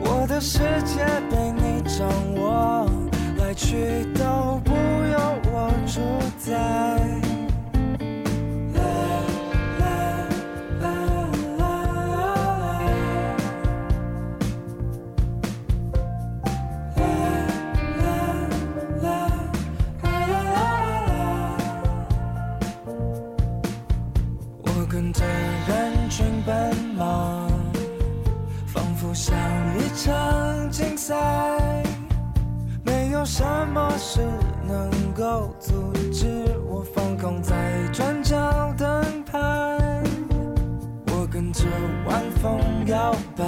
[0.00, 2.04] 我的世界被你掌
[2.34, 2.90] 握。
[3.38, 5.18] 来去都不由
[5.52, 6.00] 我主
[6.38, 7.11] 宰。
[31.12, 31.82] 在。
[32.82, 34.20] 没有什么事
[34.66, 36.26] 能够阻止
[36.66, 37.54] 我放空在
[37.92, 38.34] 转角
[38.78, 39.38] 灯牌，
[41.08, 41.64] 我跟着
[42.06, 43.44] 晚风摇摆，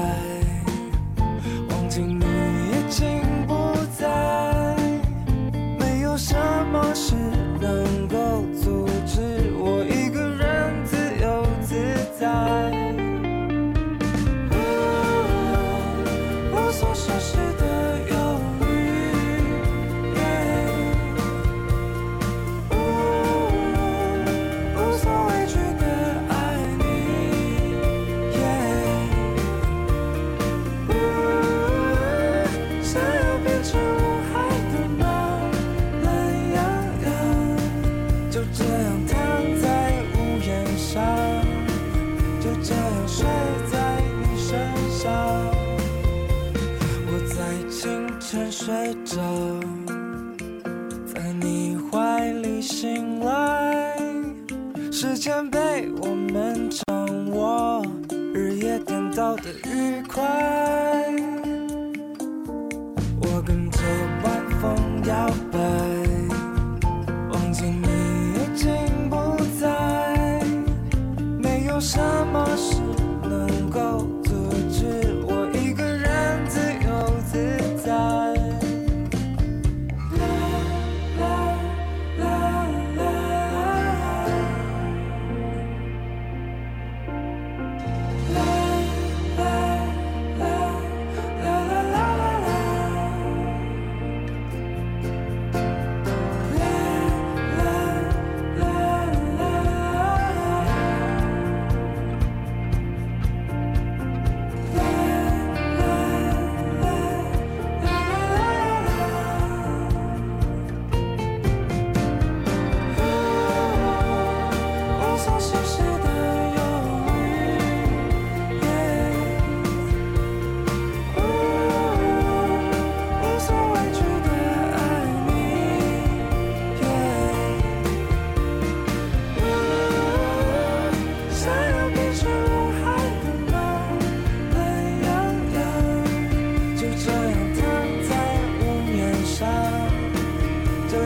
[1.70, 4.76] 忘记你已经不在。
[5.78, 6.36] 没有什
[6.70, 7.14] 么事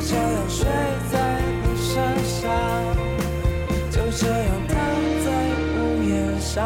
[0.08, 0.64] 这样睡
[1.12, 1.94] 在你身
[2.24, 2.48] 上，
[3.90, 4.74] 就这样躺
[5.22, 5.28] 在
[5.76, 6.64] 屋檐上，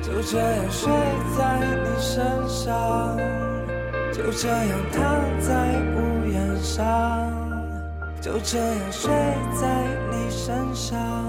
[0.00, 0.90] 就这样睡
[1.36, 3.14] 在你身上，
[4.10, 5.04] 就这样躺
[5.38, 5.52] 在
[5.96, 7.30] 屋檐上，
[8.22, 9.12] 就这样睡
[9.60, 11.27] 在你身上。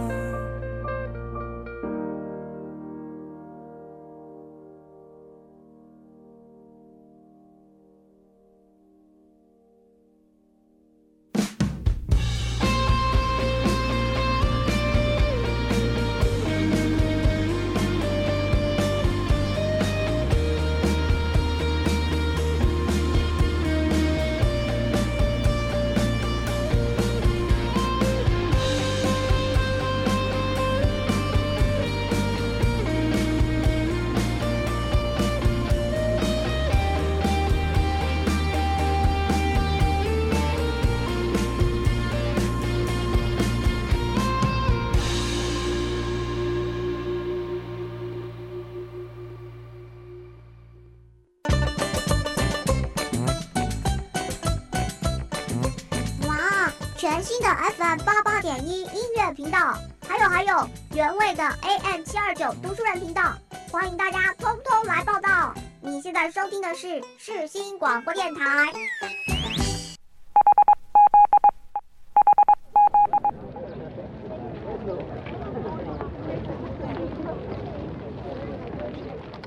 [60.99, 63.31] 原味的 AM 七二九读书人频道，
[63.71, 65.53] 欢迎大家通通来报道。
[65.79, 68.69] 你现在收听的是世新广播电台。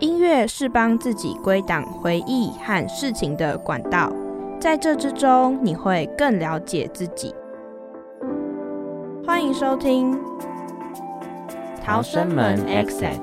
[0.00, 4.10] 音乐是帮自己归档回忆和事情的管道，
[4.58, 7.34] 在这之中，你会更了解自己。
[9.26, 10.14] 欢迎收听
[11.84, 13.20] 《逃生门 Exit。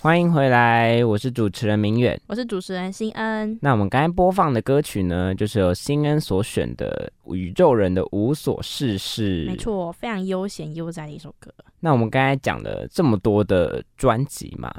[0.00, 2.18] 欢迎回来，我是主持人明远。
[2.28, 3.58] 我是主持人新恩。
[3.60, 9.44] 那我们刚才播放的歌曲呢，就是由新恩所选的《宇宙人的无所事事》。
[9.48, 9.54] 没。
[9.54, 11.52] 错，非常悠闲悠哉的一首歌。
[11.80, 14.74] 那我们刚才讲了这么多的专辑嘛，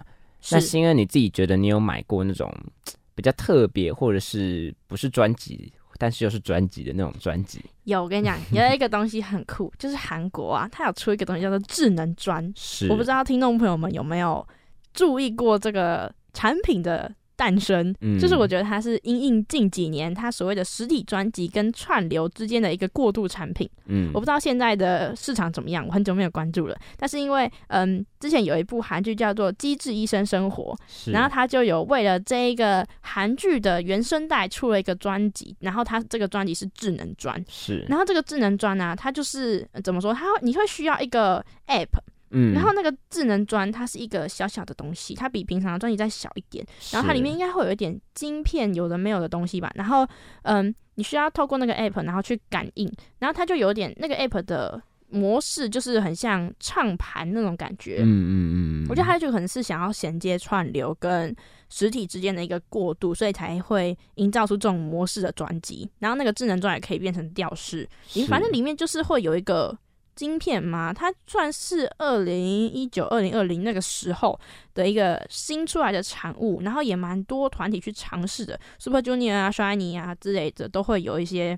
[0.50, 2.52] 那是新恩你自己觉得你有买过那种
[2.86, 7.62] 嘖比较特别，或者是不是专辑，但是又是专辑的那种专辑？
[7.84, 12.50] 有，我跟你讲，有一个东西很酷，就是韩国啊，它有出一个东西叫做智能砖。
[12.56, 14.48] 是，我不知道听众朋友们有没有
[14.94, 23.70] 注意过这个产品的诞生，嗯就是我觉得它是因应近几年它所谓的实体专辑跟串流之间的一个过渡产品。
[23.86, 26.78] 嗯我不知道现在的市场怎么样，我很久没有关注了。
[26.98, 37.42] 但是因为嗯，之前有一部韩剧叫做《机智医生生活》，是，然后他就有为了这一个韩剧的原声带出了一个专辑，然后它这个专辑是智能专。
[37.48, 40.14] 是，然后这个智能专呢、它就是呃怎么说？
[40.14, 41.88] 它会你会需要一个 app，
[42.32, 49.72] 嗯然后那个智能砖它是一个小小的东西，它比平常的专辑再小一点，然后它里面应该会有一点晶片，有的没有的东西吧。
[49.76, 50.08] 然后
[50.44, 57.98] 嗯，你需要透过那个 app，然后去感应，然后它就有点那个 app 的模式就是很像唱盘那种感觉。
[58.02, 61.36] 嗯嗯嗯，我觉得它就可能是想要衔接串流跟
[61.70, 65.90] 实体之间的一个过渡，所以才会营造出这种模式的专辑。
[66.00, 67.88] 然后那个智能砖也可以变成吊饰，
[68.28, 69.76] 反正里面就是会有一个
[70.20, 74.38] 芯片嘛，它算是二零一九、二零二零那个时候
[74.74, 81.58] 的一个新出来的产物，然后也蛮多团体去尝试的，Super Junior 啊、Shiny 啊之类的都会有一些。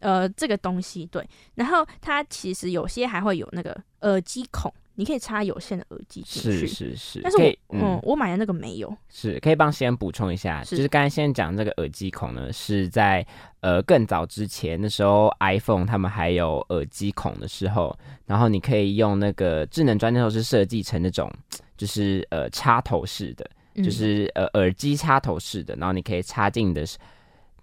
[0.00, 6.66] 呃，这个东西对，然后它其实有些还会有那个耳机孔，你可以插有线的耳机进去。
[6.66, 13.26] 是是是，但是我嗯，我买的那个没有，是可以帮先补充一下，是就是刚才先讲这个耳机孔呢，是在
[13.60, 21.32] 呃更早之前那时候 iPhone 他们还有耳机孔的时候，然后你可以用那个智能砖那时候是设计成那种
[21.76, 26.84] 就是呃插头式的，嗯就是呃耳机插头式的，然后你可以插进你的。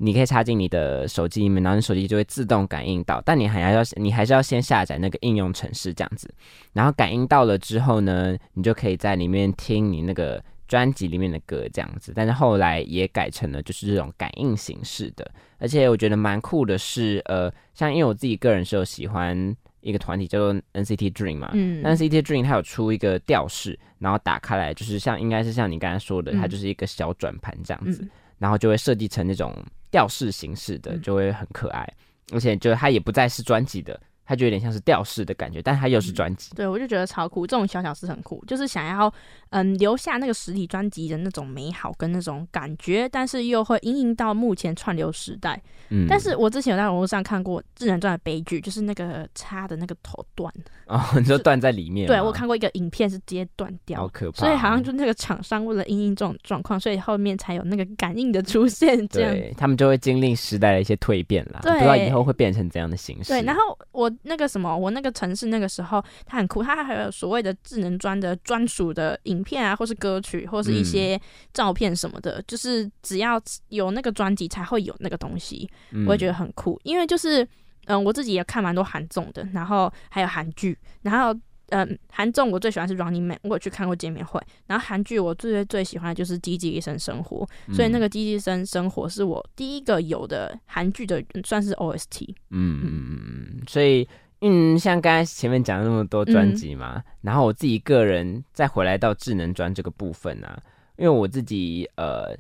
[0.01, 6.33] 你可以插进你的手机里面，然后你手机就会自动感应到，但你还要你还是要先下载那个应用程式这样子，
[6.71, 12.13] 然后感应到了之后呢，你就可以在里面听你那个专辑里面的歌这样子。
[12.15, 26.39] 但是后来也改成了就是这种感应形式的，而且我觉得蛮酷的是，呃，像因为我自己个人是有喜欢一个团体叫做 NCT Dream 嘛，嗯 NCT Dream 它有出一个吊饰，然后打开来就是像应该是像你刚才说的，嗯。
[26.39, 28.09] 它就是一个小转盘这样子，嗯。
[28.37, 29.53] 然后就会设计成那种
[29.91, 31.01] 吊饰形式的，嗯。
[31.01, 31.87] 就会很可爱，
[32.31, 33.99] 而且就它也不再是专辑的，
[34.29, 36.51] 它就有点像是吊饰的感觉，但它又是专辑。
[36.53, 39.11] 对，我就觉得超酷，这种小小事很酷，就是想要
[39.49, 45.59] 嗯留下那个实体专辑的那种美好跟那种感觉，但是又会因应到目前串流时代。
[45.89, 50.53] 嗯，但是我之前有在网络上看过智能钻的悲剧，就是那个插的那个头断
[50.85, 59.33] 了，哦，你说断在里面，对我看过一个影片是直接断掉好，可怕哦，所以好像就那个厂商为了因应这种状况，所以后面才有那个感应的出现，这样。
[59.33, 63.29] 对他们就会经历时代的一些蜕变啦，对不知道以后会变成怎样的形式。
[63.29, 71.19] 对，然后我那个什么，我那个城市那个时候它很酷，它还有所谓的智能专的专属的影片啊，或是歌曲，或是一些
[71.53, 77.47] 照片什么的，就是只要有那个专辑才会有那个东西，嗯我也觉得很酷，因为就是
[77.85, 81.37] 嗯，我自己也看蛮多韩综的，然后还有韩剧，然后。
[81.71, 84.41] 嗯，韩综我最喜欢是 Running Man，我有去看过见面会。
[84.67, 92.29] 然后韩剧我最最最喜欢的就是《机智医生生活》，所以那个《机智医生生活》是我第一个有的韩剧的，算是 OST。
[92.49, 93.19] 嗯嗯嗯
[93.57, 94.07] 嗯，所以
[94.41, 100.61] 嗯，像刚才前面讲了那么多专辑嘛，然后我自己个人再回来到智能专这个部分啊，
[100.97, 102.35] 因为我自己呃，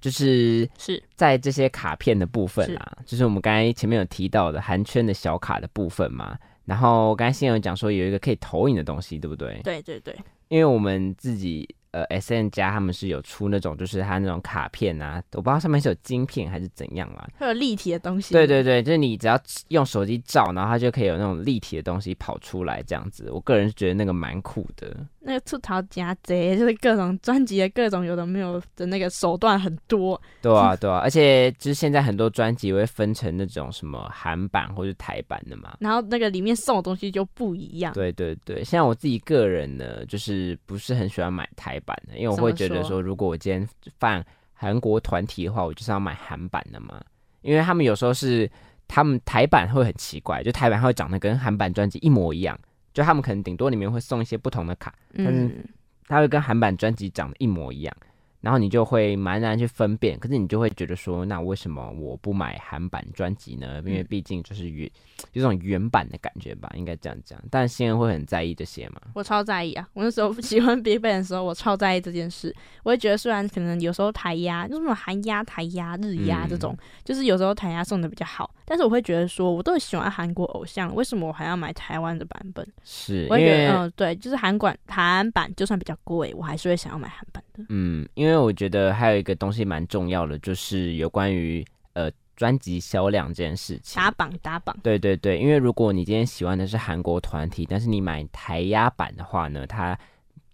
[0.00, 1.02] 就是是。
[1.14, 6.38] 在这些卡片的部分啊，就是我们刚才前面有提到的韩圈的小卡的部分嘛，
[6.70, 9.60] 然后刚才新友讲说有一个可以投影的东西，对不对？
[9.64, 10.16] 对对对，
[10.46, 17.28] 因为我们自己呃 S N 家他们是有出那种就是它那种卡片啊，我不知道上面是有晶片还是怎样啊。
[17.38, 18.32] 会有立体的东西。
[18.32, 23.30] 对对对，就是你只要用手机照，然后它就可以有那种立体的东西跑出来，这样子。
[23.30, 24.96] 我个人是觉得那个蛮酷的。
[25.22, 30.20] 那个吐槽夹贼，就是各种专辑的各种有的没有的那个手段很多。
[30.40, 35.76] 对啊，对啊，而且就是现在很多专辑会分成那种什么韩版或者台版的嘛。
[35.80, 37.92] 然后那个里面送的东西就不一样。
[37.92, 42.88] 对对对，像我自己个人呢，就是不是很喜欢买台版的，因为我会觉得说？
[42.90, 43.68] 说，如果我今天
[43.98, 44.22] 放
[44.52, 47.00] 韩国团体的话，我就是要买韩版的嘛，
[47.42, 48.50] 因为他们有时候是
[48.86, 52.58] 他们台版会很奇怪，就台版会长得跟韩版专辑一模一样，
[52.92, 55.64] 就他们可能顶多里面会送一些不同的卡，但是嗯，
[56.06, 57.96] 它会跟韩版专辑长得一模一样，
[58.40, 60.18] 然后你就会蛮难去分辨。
[60.18, 63.82] 可是你就会觉得说，那为什么我不买韩版专辑呢？
[63.86, 64.90] 因为毕竟就是原
[65.32, 67.38] 有种原版的感觉吧，应该这样讲。
[67.50, 69.00] 但新人会很在意这些嘛？
[69.14, 69.88] 我超在意啊！
[69.92, 72.54] 我那时候喜欢 BigBang 的时候，我超在意这件事。
[72.82, 82.66] 我会觉得，虽然可能有时候台压，就是那种韩压、台压、日压嗯这种，就是有时候台压送的比较好，但是我会觉得说，我都喜欢韩国偶像，为什么我还要买台湾的版本？
[82.84, 87.39] 是因我会觉得，为嗯，对，就是韩馆韩版就算比较贵，我还是会想要买韩版的。
[87.68, 94.00] 嗯，因为我觉得还有一个东西蛮重要的，就是有关于呃专辑销量这件事情。
[94.00, 99.98] 打榜打榜，对对对，因为如果你今天喜欢的是韩国团体，但是你买台压版的话呢，它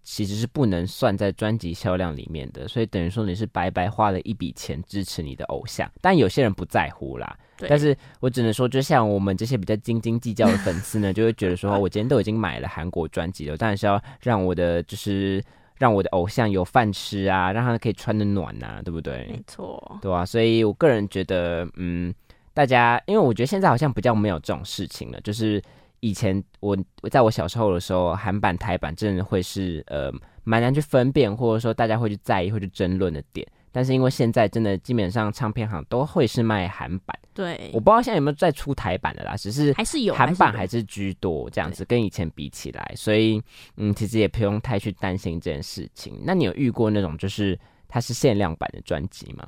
[0.03, 5.89] 其实是不能算在专辑销量里面的，所以等于说你是白白花了一笔钱支持你的偶像。
[6.01, 7.37] 但有些人不在乎啦，
[7.67, 15.43] 但是我只能说，就像我们这些比较斤斤计较的粉丝呢，就会觉得说， 我今天都已经买了韩国专辑了，当然是要让我的就是
[15.77, 19.27] 让我的偶像有饭吃啊，让他可以穿的暖呐、对不对？
[19.29, 22.13] 没错，对啊，所以我个人觉得，嗯，
[22.53, 25.61] 大家，因为我觉得现在好像比较没有这种事情了，就是
[25.99, 30.11] 以前我我在我小时候的时候，韩版、台版真的会是呃
[30.43, 33.45] 蛮难去分辨，或者说大家会去在意、会去争论的点。
[33.77, 43.39] 但是因为现在真的基本上唱片行都会是卖韩版，对我，不知道现在有没有再出台版的啦，只是还是有韩版还是是居多这样子，跟以前比起来，所以
[43.75, 46.19] 嗯，其实也不用太去担心这件事情。
[46.23, 47.55] 那你有遇过那种就是
[47.87, 49.47] 它是限量版的专辑吗？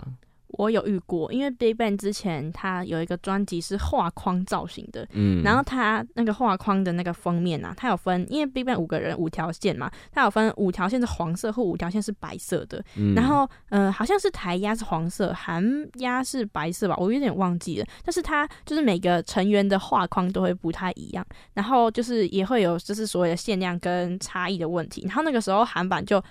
[0.49, 12.83] 有我有遇过，因为 BigBang 之前他有一个专辑是画框造型的，嗯，然后他那个画框的那个封面啊，它有分，因为 BigBang 五个人五条线嘛，它有分五条线是黄色或五条线是白色的。
[12.95, 15.63] 嗯然后呃，好像是台压是黄色，韩
[15.99, 17.85] 压是白色吧，我有点忘记了。
[18.03, 25.03] 但是它就是每个成员的画框都会不太一样，然后就是也会有就是所谓的限量跟差异的问题。
[25.05, 26.21] 然后那个时候韩版就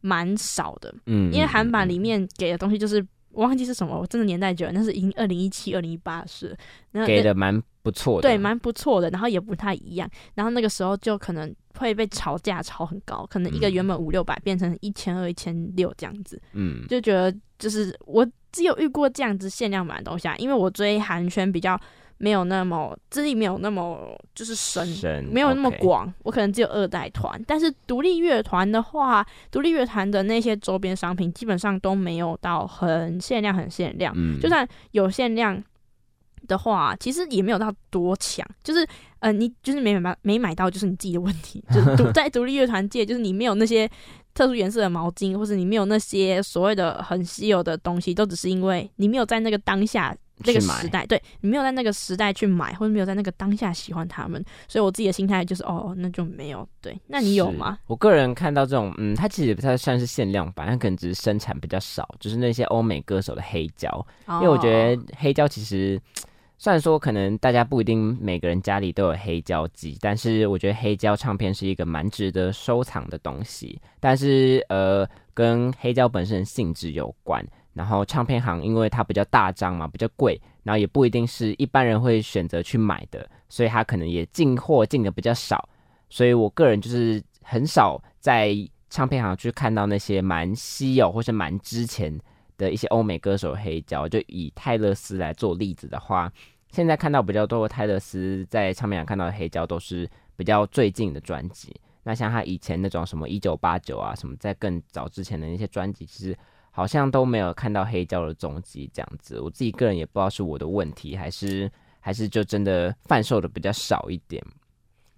[0.00, 3.04] 蛮少的，嗯因为韩版嗯里面给的东西就是。
[3.38, 6.48] 我忘记是什么，我真的年代久了，那是已经二零一七、二零一八的事。
[6.48, 6.56] 了。
[6.90, 16.84] 然后那给的蛮不错的，对，蛮不错的，然后也不太一样，然后那个时候就可能会被炒价炒很高，可能一个嗯原本五六百变成一千二、一千六这样子，嗯。
[16.88, 21.80] 就觉得就是我只有遇过这样子限量版的东西啊，因为我追韩圈比较
[22.18, 24.86] 没有那么资历没有那么就是深。
[24.86, 34.12] 深没有那么广我可能只有二代团，但是独立乐团的话，独立乐团的那些周边商品基本上都没有到很限量，很限量。
[34.16, 35.62] 嗯，就算有限量
[36.46, 38.86] 的话，其实也没有到多强，就是
[39.20, 41.62] 呃，你就是没买到，没买到就是你自己的问题。
[41.70, 43.88] 就是独 在独立乐团界，就是你没有那些
[44.34, 56.66] 特殊颜色的毛巾，或者你没有那些所谓的很稀有的东西，都只是因为你没有在那个当下那个时代，对你没有在那个时代去买，或者没有在那个当下喜欢他们，所以我自己的心态就是哦，那就没有。
[56.80, 57.78] 对，那你有吗？？
[57.86, 64.06] 我个人看到这种，嗯，它其实不太算是限量版，它可能只是生产比较少，就是那些欧美歌手的黑胶。
[64.28, 66.00] 因因为我觉得黑胶其实，
[66.56, 73.80] 虽然说可能大家不一定每个人家里都有黑胶机，但是我觉得黑胶唱片是一个蛮值得收藏的东西。
[74.00, 77.44] 但是呃，跟黑胶本身的性质有关。
[77.78, 85.68] 然后唱片行因为它比较大张嘛，比较贵，然后也不一定是一般人会选择去买的，所以它可能也进货进的比较少。
[86.10, 88.52] 所以我个人就是很少在
[88.90, 92.18] 唱片行去看到那些蛮稀有或是蛮之前
[92.56, 94.08] 的一些欧美歌手黑胶。
[94.08, 96.32] 就以泰勒斯来做例子的话，
[96.72, 101.72] 现在看到比较多的泰勒斯在唱片行看到的黑胶都是比较最近的专辑。
[102.02, 106.36] 那像他以前那种什么一九八九啊，什么在更早之前的那些专辑，其实
[106.78, 108.88] 好像都没有看到黑胶的踪迹。
[108.94, 111.68] 这样子，我自己个人也不知道是我的问题，还是
[111.98, 114.40] 还是就真的贩售的比较少一点。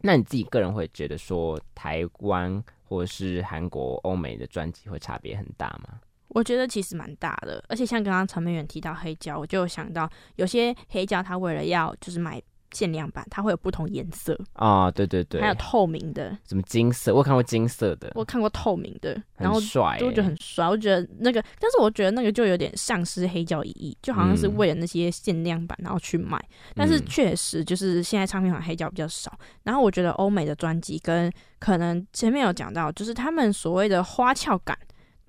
[0.01, 6.01] 那你自己个人会觉得说，台湾或者是韩国、欧美的专辑会差别很大吗？
[6.29, 12.41] 我觉得其实蛮大的，而且像刚刚陈美远提到黑胶，我就有想到有些黑胶它为了要就是买
[12.73, 20.69] 限量版，它会有不同颜色，啊、对对对，还有透明的，什么金色，我看过金色的，我看过透明的，然后很帅、就觉得欸，很帅。
[20.69, 26.39] 我觉得那个，但是我觉得那个就有点丧失黑胶意义，就好像是嗯为了那些限量版然后去买。
[26.75, 34.79] 但是嗯确实就是现在唱片行黑胶比较少，然后我觉得欧美的专辑跟可能前面有讲到，就是他们所谓的花俏感，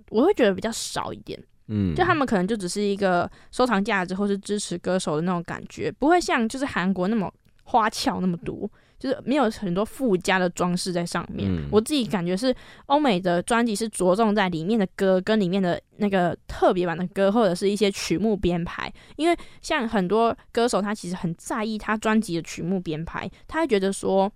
[0.10, 1.42] 我会觉得比较少一点。
[1.72, 8.70] 嗯，就他们可能就只是一个收藏价值或是支持歌手的那种感觉，不会像就是韩国那么花俏那么多，
[9.00, 11.50] 就是没有很多附加的装饰在上面。
[11.50, 12.54] 嗯我自己感觉是
[12.88, 18.92] 欧美的专辑是着重在里面的歌跟里面的那个特别版的歌，或者是一些曲目编排。
[19.16, 24.32] 因为像很多歌手，他其实很在意他专辑的曲目编排，他会觉得说。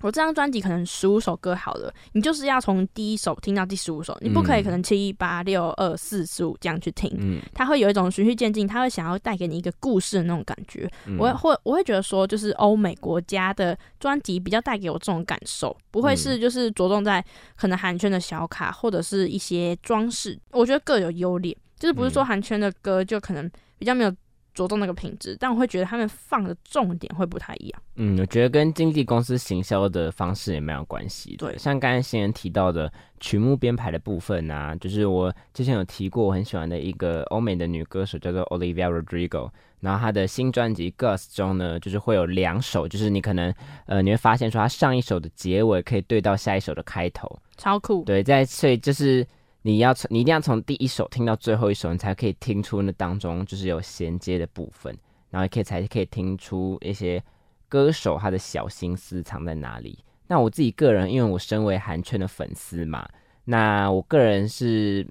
[0.00, 10.90] 我这张专辑可能十五首歌好了，你就是要从第一首听到第十五首，你不可以嗯可能七八六二四十五这样去听，嗯，它会有一种循序渐进，它会想要带给你一个故事的那种感觉。
[11.06, 11.16] 嗯。
[11.18, 17.24] 我会会我会觉得说，就是欧美国家的专辑比较带给我这种感受，不会是就是着重在
[17.56, 22.26] 可能韩圈的小卡或者是一些装饰，我觉得各有优劣，就是不是说嗯。
[22.26, 24.14] 韩圈的歌就可能比较没有
[24.58, 27.82] 着重那个品质，但我会觉得他们放的重点会不太一样。
[27.94, 31.46] 嗯，我觉得跟经纪公司行销的方式也蛮有关系的。
[31.46, 43.54] 对像刚才新人提到的曲目编排的部分啊，就是我之前有提过，我很喜欢的一个欧美的女歌手叫做 Olivia Rodrigo，然后她的新专辑《Ghost》中呢，就是会有两首，就是你可能
[43.86, 49.24] 呃你会发现说，她上一首的结尾可以对到下一首的开头，超酷，对，在所以就是
[49.68, 54.96] 你要从你一定要从第一首听到最后一首，你才可以听出那当中就是有衔接的部分，
[55.28, 57.22] 然后也可以才可以听出一些
[57.68, 60.02] 歌手他的小心思藏在哪里。
[60.26, 63.06] 那我自己个人，因为我身为韩圈的粉丝嘛，
[63.44, 65.06] 那我个人是，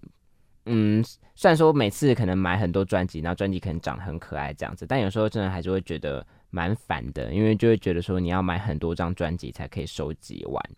[0.65, 1.05] 嗯，
[1.35, 10.69] 虽然说每次可能买很多专辑，然后专辑可能长得很可爱这样子，但有时候真的还是会觉得蛮烦的，因为就会觉得说你要买很多张专辑才可以收集完。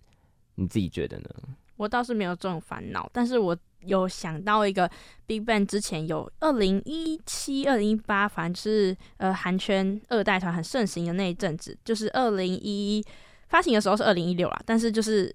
[0.55, 1.30] 你自己觉得呢？
[1.80, 4.89] 我倒是没有这种烦恼，但是我有想到一个
[5.25, 13.01] Big Bang 之前有二零一七、二零一八，反正是呃韩圈二代团很盛行的那一阵子，就是二零一
[13.47, 15.34] 发行的时候是二零一六啦，但是就是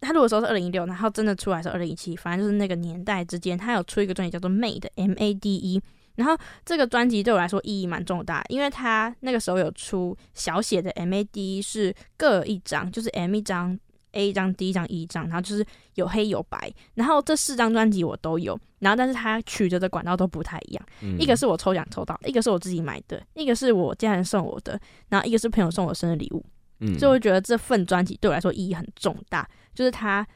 [0.00, 5.82] 他录的时候是二零一六，然后真的出来是二零一七，反正就是那个年代之间，他有出一个专辑叫做 Made M A D E。
[6.14, 13.78] 然后这个专辑对我来说意义蛮重大，因为他那个时候有出小写的 M A D E 是各一张，就是 M 一张
[14.12, 26.44] A 一张、D 一张、E 一张，然后就是有黑有白，然后这四张专辑我都有，然后但是它曲折的管道都不太一样，嗯一个是我抽奖抽到，一个是我自己买的，一个是我家人送我的，然后一个是朋友送我生日礼物，
[26.80, 30.26] 嗯所以我觉得这份专辑对我来说意义很重大，就是它。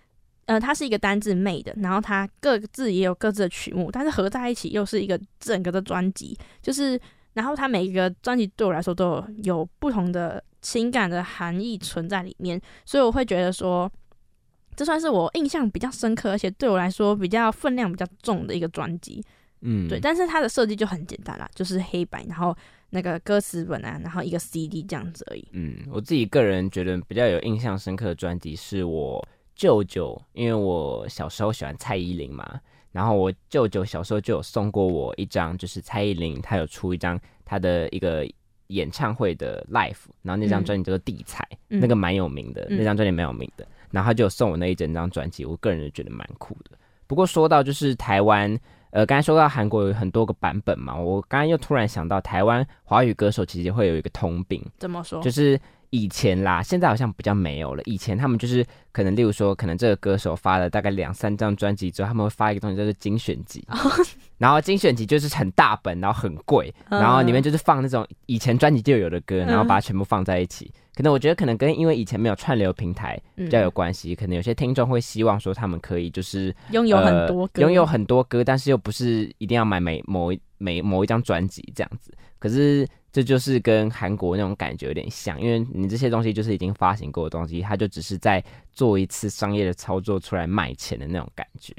[0.46, 6.96] 呃，它是一个单字 made，然后它各自也有各自的曲目，但是合在一起又是一个整个的专辑，就是，
[7.36, 13.90] 然后它每一个专辑对我来说都有有不同的情感的含义存在里面，所以我会觉得说，
[14.74, 19.22] 这算是我印象比较深刻，而且对我来说比较分量比较重的一个专辑。
[19.60, 22.56] 嗯对，但是它的设计就很简单啦，就是黑白，然后
[22.90, 25.46] 那个歌词本啊，然后一个 CD 这样子而已。
[25.52, 32.60] 嗯，我自己个人觉得比较有印象深刻的专辑是我舅舅，因为我小时候喜欢蔡依林嘛，
[32.96, 38.26] 然后我舅舅小时候就有送过我一张，就是蔡依林她有出一张她的一个
[38.68, 46.70] 演唱会的 live，然后那张嗯专辑叫做《地彩》，嗯那个蛮有名的，嗯那张专辑蛮有名的，然后他就有送我那一整张专辑，我个人就觉得蛮酷的。
[47.06, 48.58] 不过说到就是台湾。
[48.96, 55.20] 呃，刚才说到韩国有很多个版本嘛，我刚刚又突然想到，台湾华语歌手其实会有一个通病，怎么说？
[55.20, 57.82] 就是以前啦，现在好像比较没有了。
[57.84, 63.62] 以前他们就是可能，例如说，可能这个歌手发了大概两三张专辑之后，他们会发一个东西叫做精选集，
[64.38, 70.72] 然后精选集就是很大本，然后很贵，然后里面就是放那种以前专辑就有的歌，然后把它全部放在一起。
[70.96, 82.10] 可能我觉得可能跟因为以前没有串流平台比较有关系，可能有些听众会希望说他们可以就是拥有很多歌，拥有很多歌，但是又不是一定要买每某一每某一张专辑这样子。
[82.38, 88.42] 可是这就是跟韩国那种感觉有点像，因为你这些东西就是已经发行过的东西，它就只是在
[88.72, 91.74] 做一次商业的操作出来卖钱的那种感觉。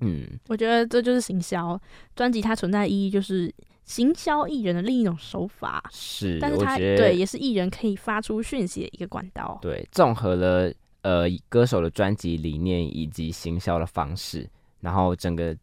[0.00, 1.80] 嗯，我觉得这就是行销
[2.14, 3.52] 专辑它存在的意义就是。
[3.86, 9.58] 行销艺人的另一种手法是，但是它对也是艺人可以发出讯息的一个管道。
[9.60, 10.72] 对，综合了
[11.02, 14.48] 呃歌手的专辑理念以及行销的方式，
[14.80, 15.54] 然后整个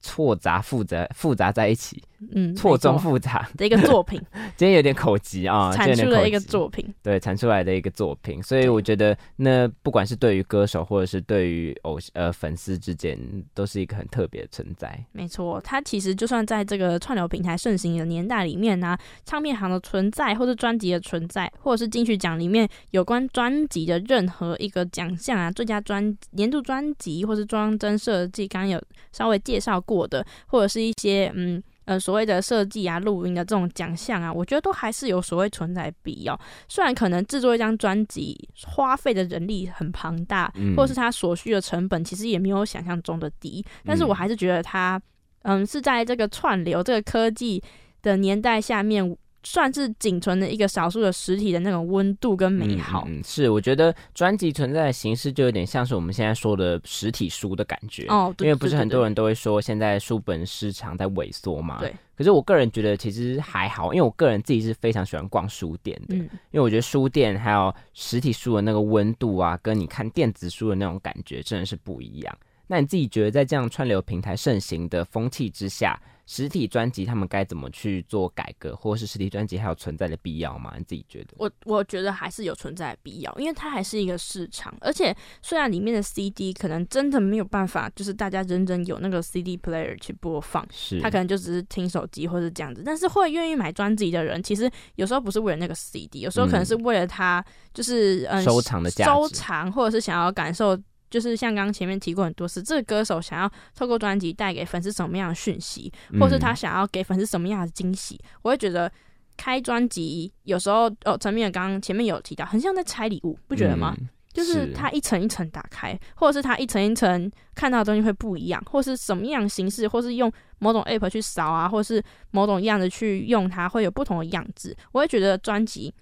[0.00, 2.02] 错杂复杂复杂在一起。
[2.32, 3.48] 嗯，错综复杂。
[3.56, 4.20] 的一个作品，
[4.56, 13.18] 今天有点口急啊，产出了一个作品，对，产出来的一个作品，所以我觉得那不管是对于歌手或者是对于偶呃粉丝之间，
[13.54, 15.04] 都是一个很特别的存在。
[15.12, 31.62] 没错，它其实就算在这个串流平台盛行的年代里面呢，唱片行的存在，或是专辑的存在，或者是金曲奖里面有关专辑的任何一个奖项啊，最佳专年度专辑，或是装帧设计，刚刚有稍微介绍过的，或者是一些嗯。
[31.88, 36.38] 呃，所谓的设计啊、录音的这种奖项啊，我觉得都还是有所谓存在必要。
[36.68, 38.36] 虽然可能制作一张专辑
[38.66, 45.00] 花费的人力很庞大，或者是它所需的成本其实也没有想象中的低，但是我还是觉得它，
[45.44, 47.62] 嗯，是在这个串流这个科技
[48.02, 49.16] 的年代下面。
[49.50, 53.04] 算是仅存的一个少数的实体的那种温度跟美好。
[53.08, 58.04] 嗯，是，我觉得专辑存在的形式就有点像是我们现在说的实体书的感觉。
[58.08, 61.78] 哦，因为不是很多人都会说现在书本市场在萎缩嘛。
[61.78, 61.90] 对。
[62.14, 66.14] 可是我个人觉得其实还好，因为我个人自己是非常喜欢逛书店的。
[66.14, 66.28] 嗯。
[66.50, 72.38] 因为我觉得书店还有实体书的那个温度啊，跟你看电子书的那种感觉真的是不一样。
[72.66, 75.98] 那你自己觉得在这样串流平台盛行的风气之下？
[76.30, 80.74] 实体专辑他们该怎么去做改革，或者是实体专辑还有存在的必要吗？
[80.76, 81.34] 你自己觉得？
[81.38, 100.78] 我我觉得还是有存在的必要，因为它还是一个市场，而且虽然里面的 CD 可能真的没有办法，就是大家真正有那个 CD player 去播放，是，他可能就只是听手机或者这样子，但是会愿意买专辑的人，其实有时候不是为了那个 CD，有时候可能是为了他就是嗯收藏的价值，收藏或者是想要感受。
[101.10, 108.90] 就是像刚刚前面提过很多次，这个歌手想要透过专辑带给粉丝什么样的讯息，或是他想要给粉丝什么样的惊喜，我会觉得
[109.36, 113.96] 开专辑有时候哦，陈明刚刚前面有提到，很像在拆礼物，不觉得吗？
[114.30, 122.00] 就是他一层一层打开，或者是他一层一层看到的东西会不一样，或是什么样形式，或是用某种 app 去扫啊，或是
[122.30, 124.76] 某种样子去用它，会有不同的样子。
[124.92, 125.92] 我会觉得专辑。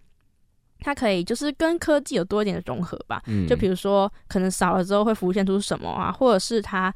[0.81, 6.95] 它可以就是跟科技有多一点的融合吧，就比如说可能扫了之后会浮现出什么啊，或者是它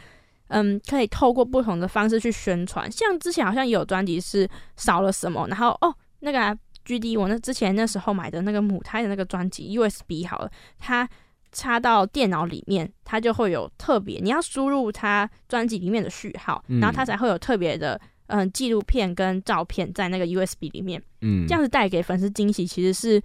[0.49, 11.09] 嗯可以透过不同的方式去宣传，像之前好像也有专辑是少了什么，然后哦那个 G D 我那之前那时候买的那个母胎的那个专辑 U S B 好了，它
[11.51, 23.20] 插到电脑里面，它就会有特别你要输入它专辑里面的序号，然后它才会有特别的嗯纪录片跟照片在那个 U S B 里面，嗯，这样子带给粉丝惊喜其实是。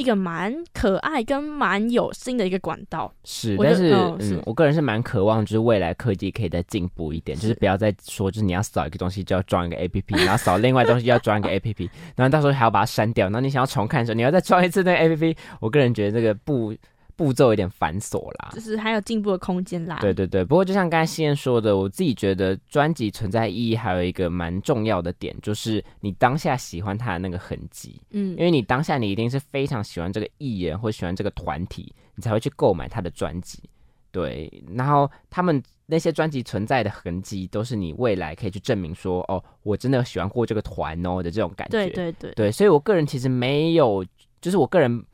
[0.00, 16.74] 一个蛮可爱跟蛮有心的一个管道，是，但是嗯，我个人是蛮渴望，就是未来科技可以再进步一点，就是不要再说，就是你要扫一个东西就要装一个 A P P， 然后扫另外东西就要装一个 A P P，然后到时候还要把它删掉，然后你想要重看的时候，你要再装一次那个 A P P，我个人觉得这个不。
[17.20, 19.98] 步骤有点繁琐啦，就是还有进步的空间啦。
[20.00, 28.00] 对对对，不过就像刚才西燕说的，我自己觉得专辑存在意义还有一个蛮重要的点，就是你当下喜欢他的那个痕迹。
[28.12, 33.62] 嗯，因为你当下你一定是非常喜欢这个艺人或喜欢这个团体，你才会去购买他的专辑。
[34.10, 41.72] 对，然后他们那些专辑存在的痕迹，都是你未来可以去证明说，哦，我真的喜欢过这个团哦的这种感觉。
[41.72, 44.02] 对对对，对，所以我个人其实没有，
[44.40, 45.04] 就是我个人。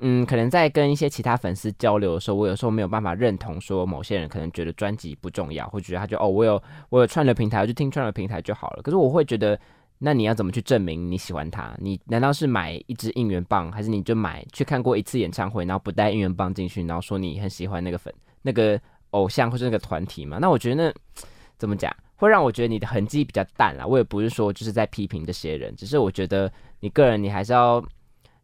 [0.00, 8.82] 嗯，可能在跟一些其他粉丝交流的时候，我有时候没有办法认同说某些人可能觉得专辑不重要，或觉得他就哦，我有我有串流平台，我就听串流平台就好了。
[8.82, 9.58] 可是我会觉得，
[9.98, 11.74] 那你要怎么去证明你喜欢他？
[11.78, 18.78] 你难道是买一支应援棒，还是你就买去看过一次演唱会，然后不带应援棒进去，然后说你很喜欢那个粉那个
[19.12, 20.36] 偶像或者那个团体嘛？
[20.38, 20.92] 那我觉得那
[21.56, 23.86] 怎么讲，会让我觉得你的痕迹比较淡啦。
[23.86, 27.82] 我也不是说就是在批评这些人，只是我觉得你个人你还是要。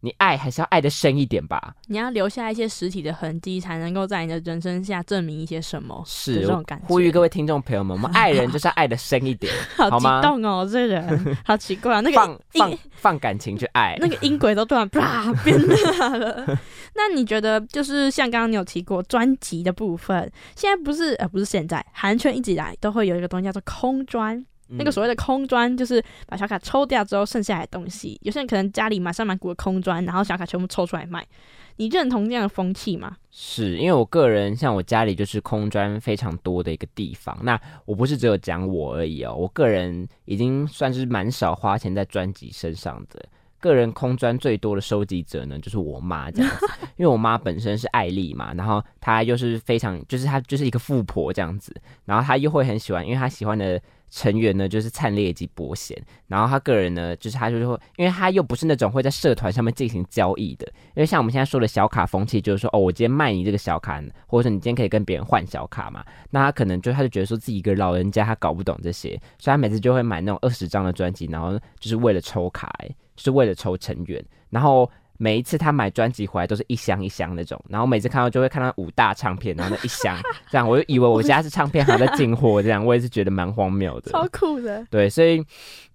[0.03, 1.73] 你爱还是要爱的深一点吧。
[1.87, 6.03] 你要留下一些实体的痕迹，才能够在你的人生下证明一些什么。
[6.05, 6.85] 是这种感觉。
[6.87, 10.05] 呼吁各位听众朋友们，我们爱人就是要爱的深一点， 好激？
[10.21, 13.95] 动哦，这人好奇怪啊，那个放放放感情去爱。
[14.01, 16.59] 那个音轨都突然啪变大了。
[16.93, 24.45] 那你觉得，就是像刚刚你有提过专辑的部分，现在不是呃不是现在，韩圈一直以来都会有一个东西叫做空专。
[24.67, 28.19] 那个所谓的空砖，就是把小卡抽掉之后剩下来的东西。
[28.23, 31.25] 有些人可能家里满山满谷的空砖，然后小卡全部抽出来卖。
[31.77, 33.17] 你认同这样的风气吗？
[33.31, 43.25] 是因为我个人像我家里就是空砖非常多的一个地方，那我不是只有讲我而已哦，我个人已经算是蛮少花钱在专辑身上的。
[43.59, 51.73] 个人空砖最多的收集者呢，就是我妈这样子， 因为我妈本身是爱丽嘛，然后她又是非常，就是她就是一个富婆这样子，
[52.05, 53.81] 然后她又会很喜欢，因为她喜欢的
[54.15, 72.71] 成员呢就是灿烈以及伯贤，然后他个人呢就是他就是会，因为他又不是那种会在社团上面进行交易的，因为像我们现在说的小卡风气，就是说哦，我今天卖你这个小卡，或者说你今天可以跟别人换小卡嘛，那他可能就他就觉得说自己一个老人家，他搞不懂这些，所以他每次就会买那种二十张的专辑，然后就是为了抽卡、
[73.15, 74.87] 就是为了抽成员，然后。
[75.17, 80.17] 每一次他买专辑回来都是一箱一箱那种，然后每次看到就会看到五大唱片，然后那一箱
[80.49, 84.11] 这样，我就以为我家是唱片行在进货，这样我也是觉得蛮荒谬的。
[84.13, 85.43] 超酷的，对，所以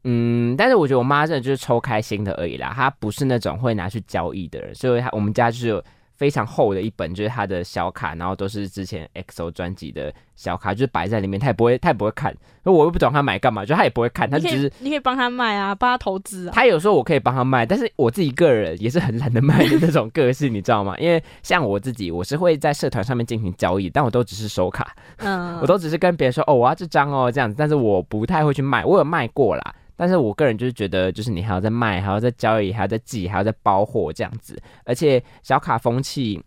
[0.04, 5.84] 嗯，但是我觉得我妈真的就是抽开心的而已啦，她不是那种会拿去交易的人，所以她我们家就是有
[6.18, 14.72] 非常厚的一本，就是他的小卡，然后都是之前 XO 专辑的小卡，就是摆在里面，他也不会，他也不会看，我又不懂他买干嘛，就他也不会看，她你可以只是。
[14.80, 16.52] 你可以帮他卖啊，帮他投资啊。
[16.52, 20.96] 他有时候我可以帮他卖，但是我自己个人也是很懒得卖的那种个性，你知道吗？
[20.98, 28.84] 因为像我自己，我是会在社团上面进行交易，但我都只是收卡，嗯， 我都只是跟别人说哦，我要这张哦这样子，但是我不太会去卖。
[28.84, 34.56] 我有卖过啦，但是我个人就是觉得，就是你还要再卖，还要再交易，还要再寄，还要再包货这样子。
[34.84, 36.40] 而且小卡风气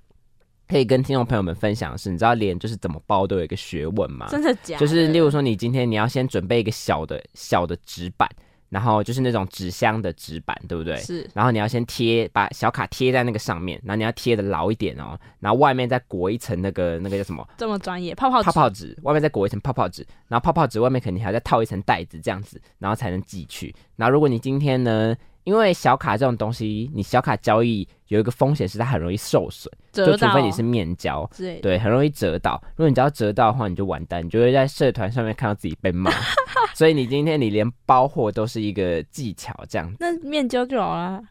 [0.69, 4.27] 可以跟听众朋友们分享的是，你知道连就是怎么包都有一个学问吗？
[4.29, 4.79] 真的假的？
[4.79, 8.29] 就是例如说，你今天你要先准备一个小的小的纸板，
[8.71, 10.95] 然后就是那种纸箱的纸板，对不对？
[10.95, 23.75] 是然后你要先贴，把小卡贴在那个上面，然后你要贴的牢一点哦，然后外面再裹一层那个那个叫什么这么专业，泡泡泡泡纸，外面再裹一层泡泡纸，然后泡泡纸外面肯定还要再套一层袋子，这样子，然后才能寄去。
[23.97, 25.13] 然后如果你今天呢，
[25.43, 31.29] 因为小卡这种东西，你小卡交易有一个风险是它很容易受损，就除非你是面交。
[31.61, 32.61] 对，很容易折到。
[32.75, 36.11] 如果你只要折到的话，你就完蛋，你就会在社团上面看到自己被骂。
[36.73, 41.21] 所以你今天你连包货都是一个技巧这样，那面交就好啦。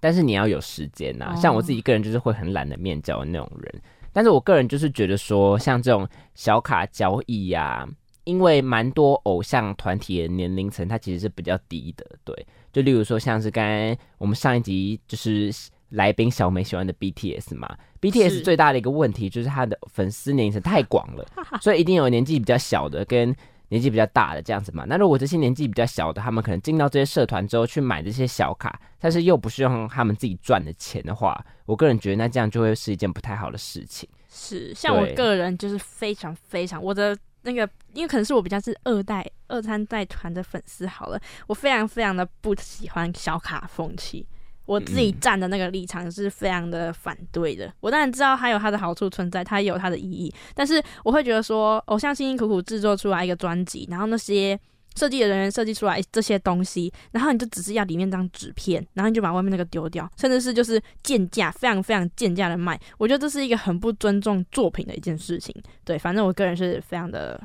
[0.00, 3.82] 但是你要有时间呐、哦像我自己一个人就是会很懒得面交的那种人。
[4.12, 7.86] 但是我个人就是觉得说，像这种小卡交易呀、
[8.24, 12.06] 因为蛮多偶像团体的年龄层，它其实是比较低的。
[12.24, 15.52] 对，就例如说像是刚才我们上一集就是
[15.90, 21.24] 来宾小美喜欢的 BTS 嘛，BTS 最大的一个问题就是他的粉丝年龄层太广了，
[21.60, 23.34] 所以一定有年纪比较小的跟
[23.68, 24.84] 年纪比较大的这样子嘛。
[24.88, 34.08] 那如果这些年纪比较小的，他们可能进到这些社团之后去买这些小卡，但是又不是用他们自己赚的钱的话，我个人觉得那这样就会是一件不太好的事情。
[34.28, 44.24] 是，像我对个人就是非常非常我的那个，因为可能是我比较是二代、二三代团的粉丝好了，我非常非常的不喜欢小卡风气。
[44.70, 47.72] 我自己嗯站的那个立场是非常的反对的。
[47.80, 54.56] 我当然知道它有它的好处存在，它也有它的意义，但是我会觉得说，偶像辛辛苦苦制作出来一个专辑，然后那些
[54.94, 62.80] 设计的人员设计出来这些东西，然后你就只是要里面这张纸片，然后你就把外面那个丢掉，甚至是就是贱价，非常非常贱价的卖。
[62.96, 65.52] 我觉得这是一个很不尊重作品的一件事情。
[65.84, 67.40] 对，反正我个人是非常的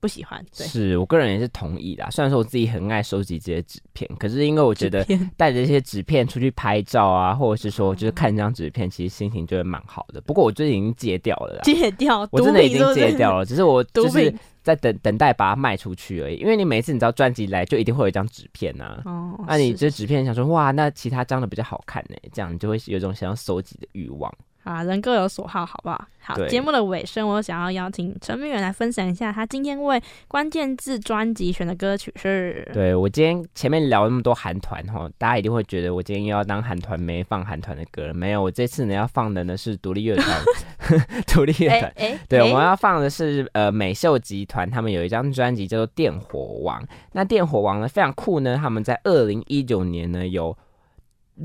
[0.00, 0.44] 不喜欢。
[0.56, 2.06] 对，是我个人也是同意的。
[2.10, 5.04] 虽然说我自己很爱收集这些纸片，可是因为我觉得
[5.36, 10.20] 带着这些纸片出去拍照啊，或者是说就是看这张纸片，其实心情就会蛮好的。
[10.20, 14.32] 不过我最近已经戒掉了啦，戒掉， 我真的已经戒掉了，只是我就是
[14.62, 16.36] 在等等待把它卖出去而已。
[16.36, 24.32] 因为你每次你知道专辑来就一定会有一张纸片呐、哦，那、你这纸片想说哇，那其他张的比较好看呢，这样你就会有一种想要收集的欲望。
[24.68, 26.06] 啊，人各有所好，好不好？
[26.20, 29.98] 好，节目的尾声，我想要邀请陈明远来分享一下他今天为
[30.28, 32.68] 关键字专辑选的歌曲是。
[32.74, 38.12] 对我今天前面聊那么多韩团哈，大家一定会觉得我今天又要当韩团没放韩团的歌了。
[38.12, 40.26] 没有，我这次呢要放的呢是独立乐团，
[41.26, 41.90] 独立乐团。
[41.96, 46.78] 哎对，哎我们要放的是呃美秀集团，他们有一张专辑叫做《电火王》。
[47.12, 50.54] 那《电火王》呢非常酷呢，他们在二零一九年呢有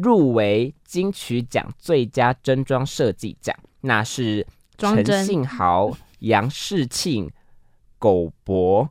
[0.01, 4.45] 入围金曲奖最佳真装设计奖，那是
[4.77, 7.29] 陈信豪、 杨世庆、
[7.99, 8.89] 苟博、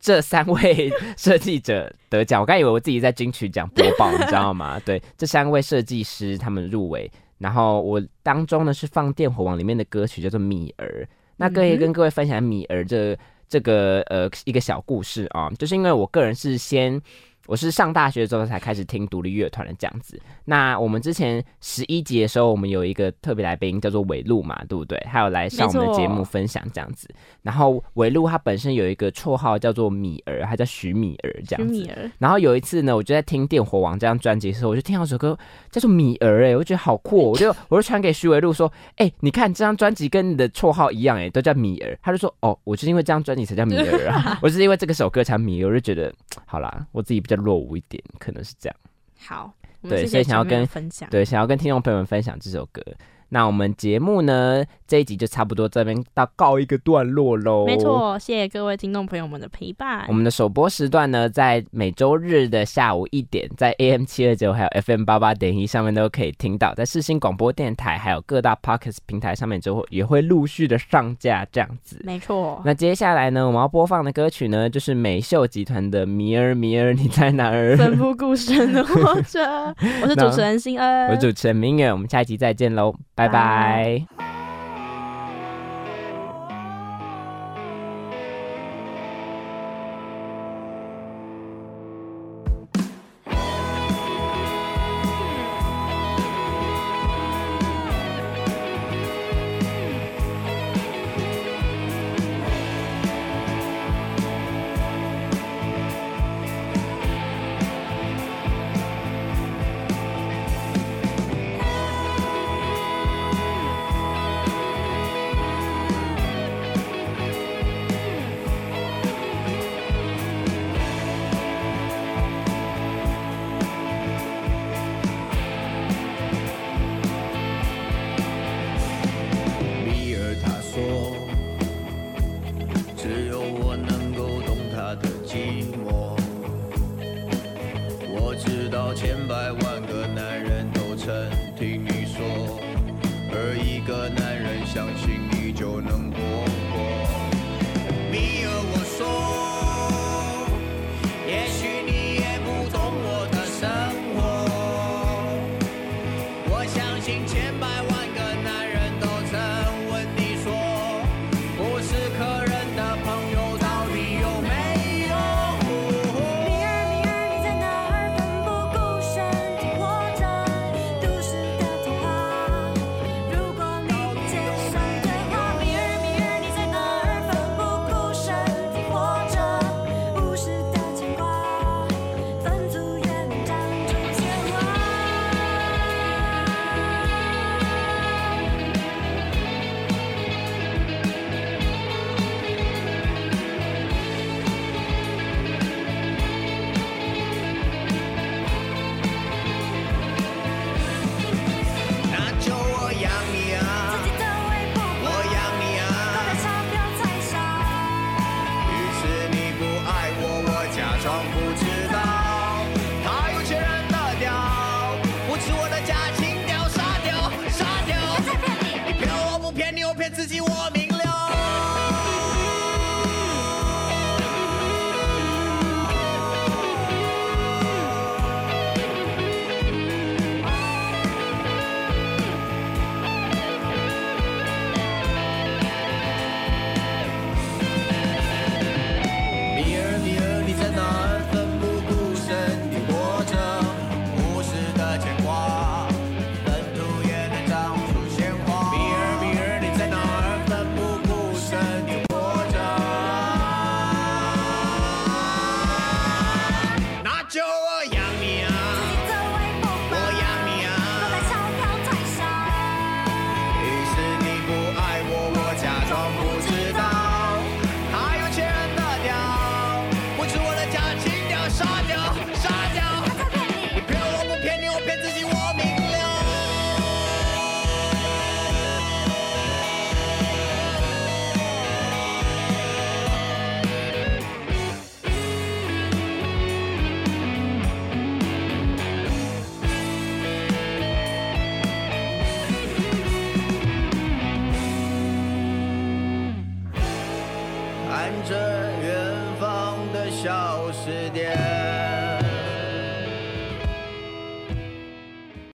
[0.00, 4.80] 这三位设计者得奖，我刚以为我自己在金曲奖播报，你知道吗？
[4.84, 11.06] 对，这三位设计师他们入围，然后我当中呢是放电火王里面的歌曲叫做《米儿》，
[11.36, 13.16] 那可以跟各位分享《米儿》这
[13.48, 17.00] 这个呃一个小故事啊，就是因为我个人是先。
[17.46, 20.20] 我是上大学之后才开始听独立乐团的这样子。
[20.44, 24.98] 那我们之前十一集的时候，我们有一个特别来宾叫做韦路嘛，对不对？
[25.08, 27.08] 还有来上我们的节目分享这样子。
[27.42, 31.88] 然后韦路他本身有一个绰号叫做米儿，他叫徐米儿这样子。
[32.18, 35.38] 然后有一次呢，我就在听电火王这张专辑的时候，我就听到首歌
[35.70, 41.98] 叫做米儿，哎，我觉得好酷，我就我就传给徐伟路说，哎，你看这张专辑跟你的绰号一样，哎，都叫米儿。
[42.02, 46.12] 他就说，哦，我就是因为这张专辑才叫米儿啊，我是因为这个首歌才米儿，我就觉得
[46.44, 48.76] 好啦，我自己比较落伍一点，可能是这样。
[49.18, 52.82] 好，对，所以想要跟分享，对，想要跟听众朋友们分享这首歌。
[53.28, 57.66] 那我们节目呢这一集就差不多这边到告一个段落喽。
[57.66, 60.04] 没错，谢谢各位听众朋友们的陪伴。
[60.08, 72.00] 我们的首播时段呢，在每周日的下午一点，在 AM 七二九还有 FM 八八点一上面都可以听到，在世新广播电台还有各大 Podcast 平台上面之后也会陆续的上架这样子。
[72.04, 72.60] 没错。
[72.64, 77.74] 那接下来呢，我们要播放的歌曲呢，就是美秀集团的《迷儿迷儿你在哪儿》。
[77.76, 79.74] 奋不顾身的活着。
[80.02, 82.94] 我是主持人新恩，我是主持人明远，我们下一集再见喽。
[83.14, 84.55] 拜拜。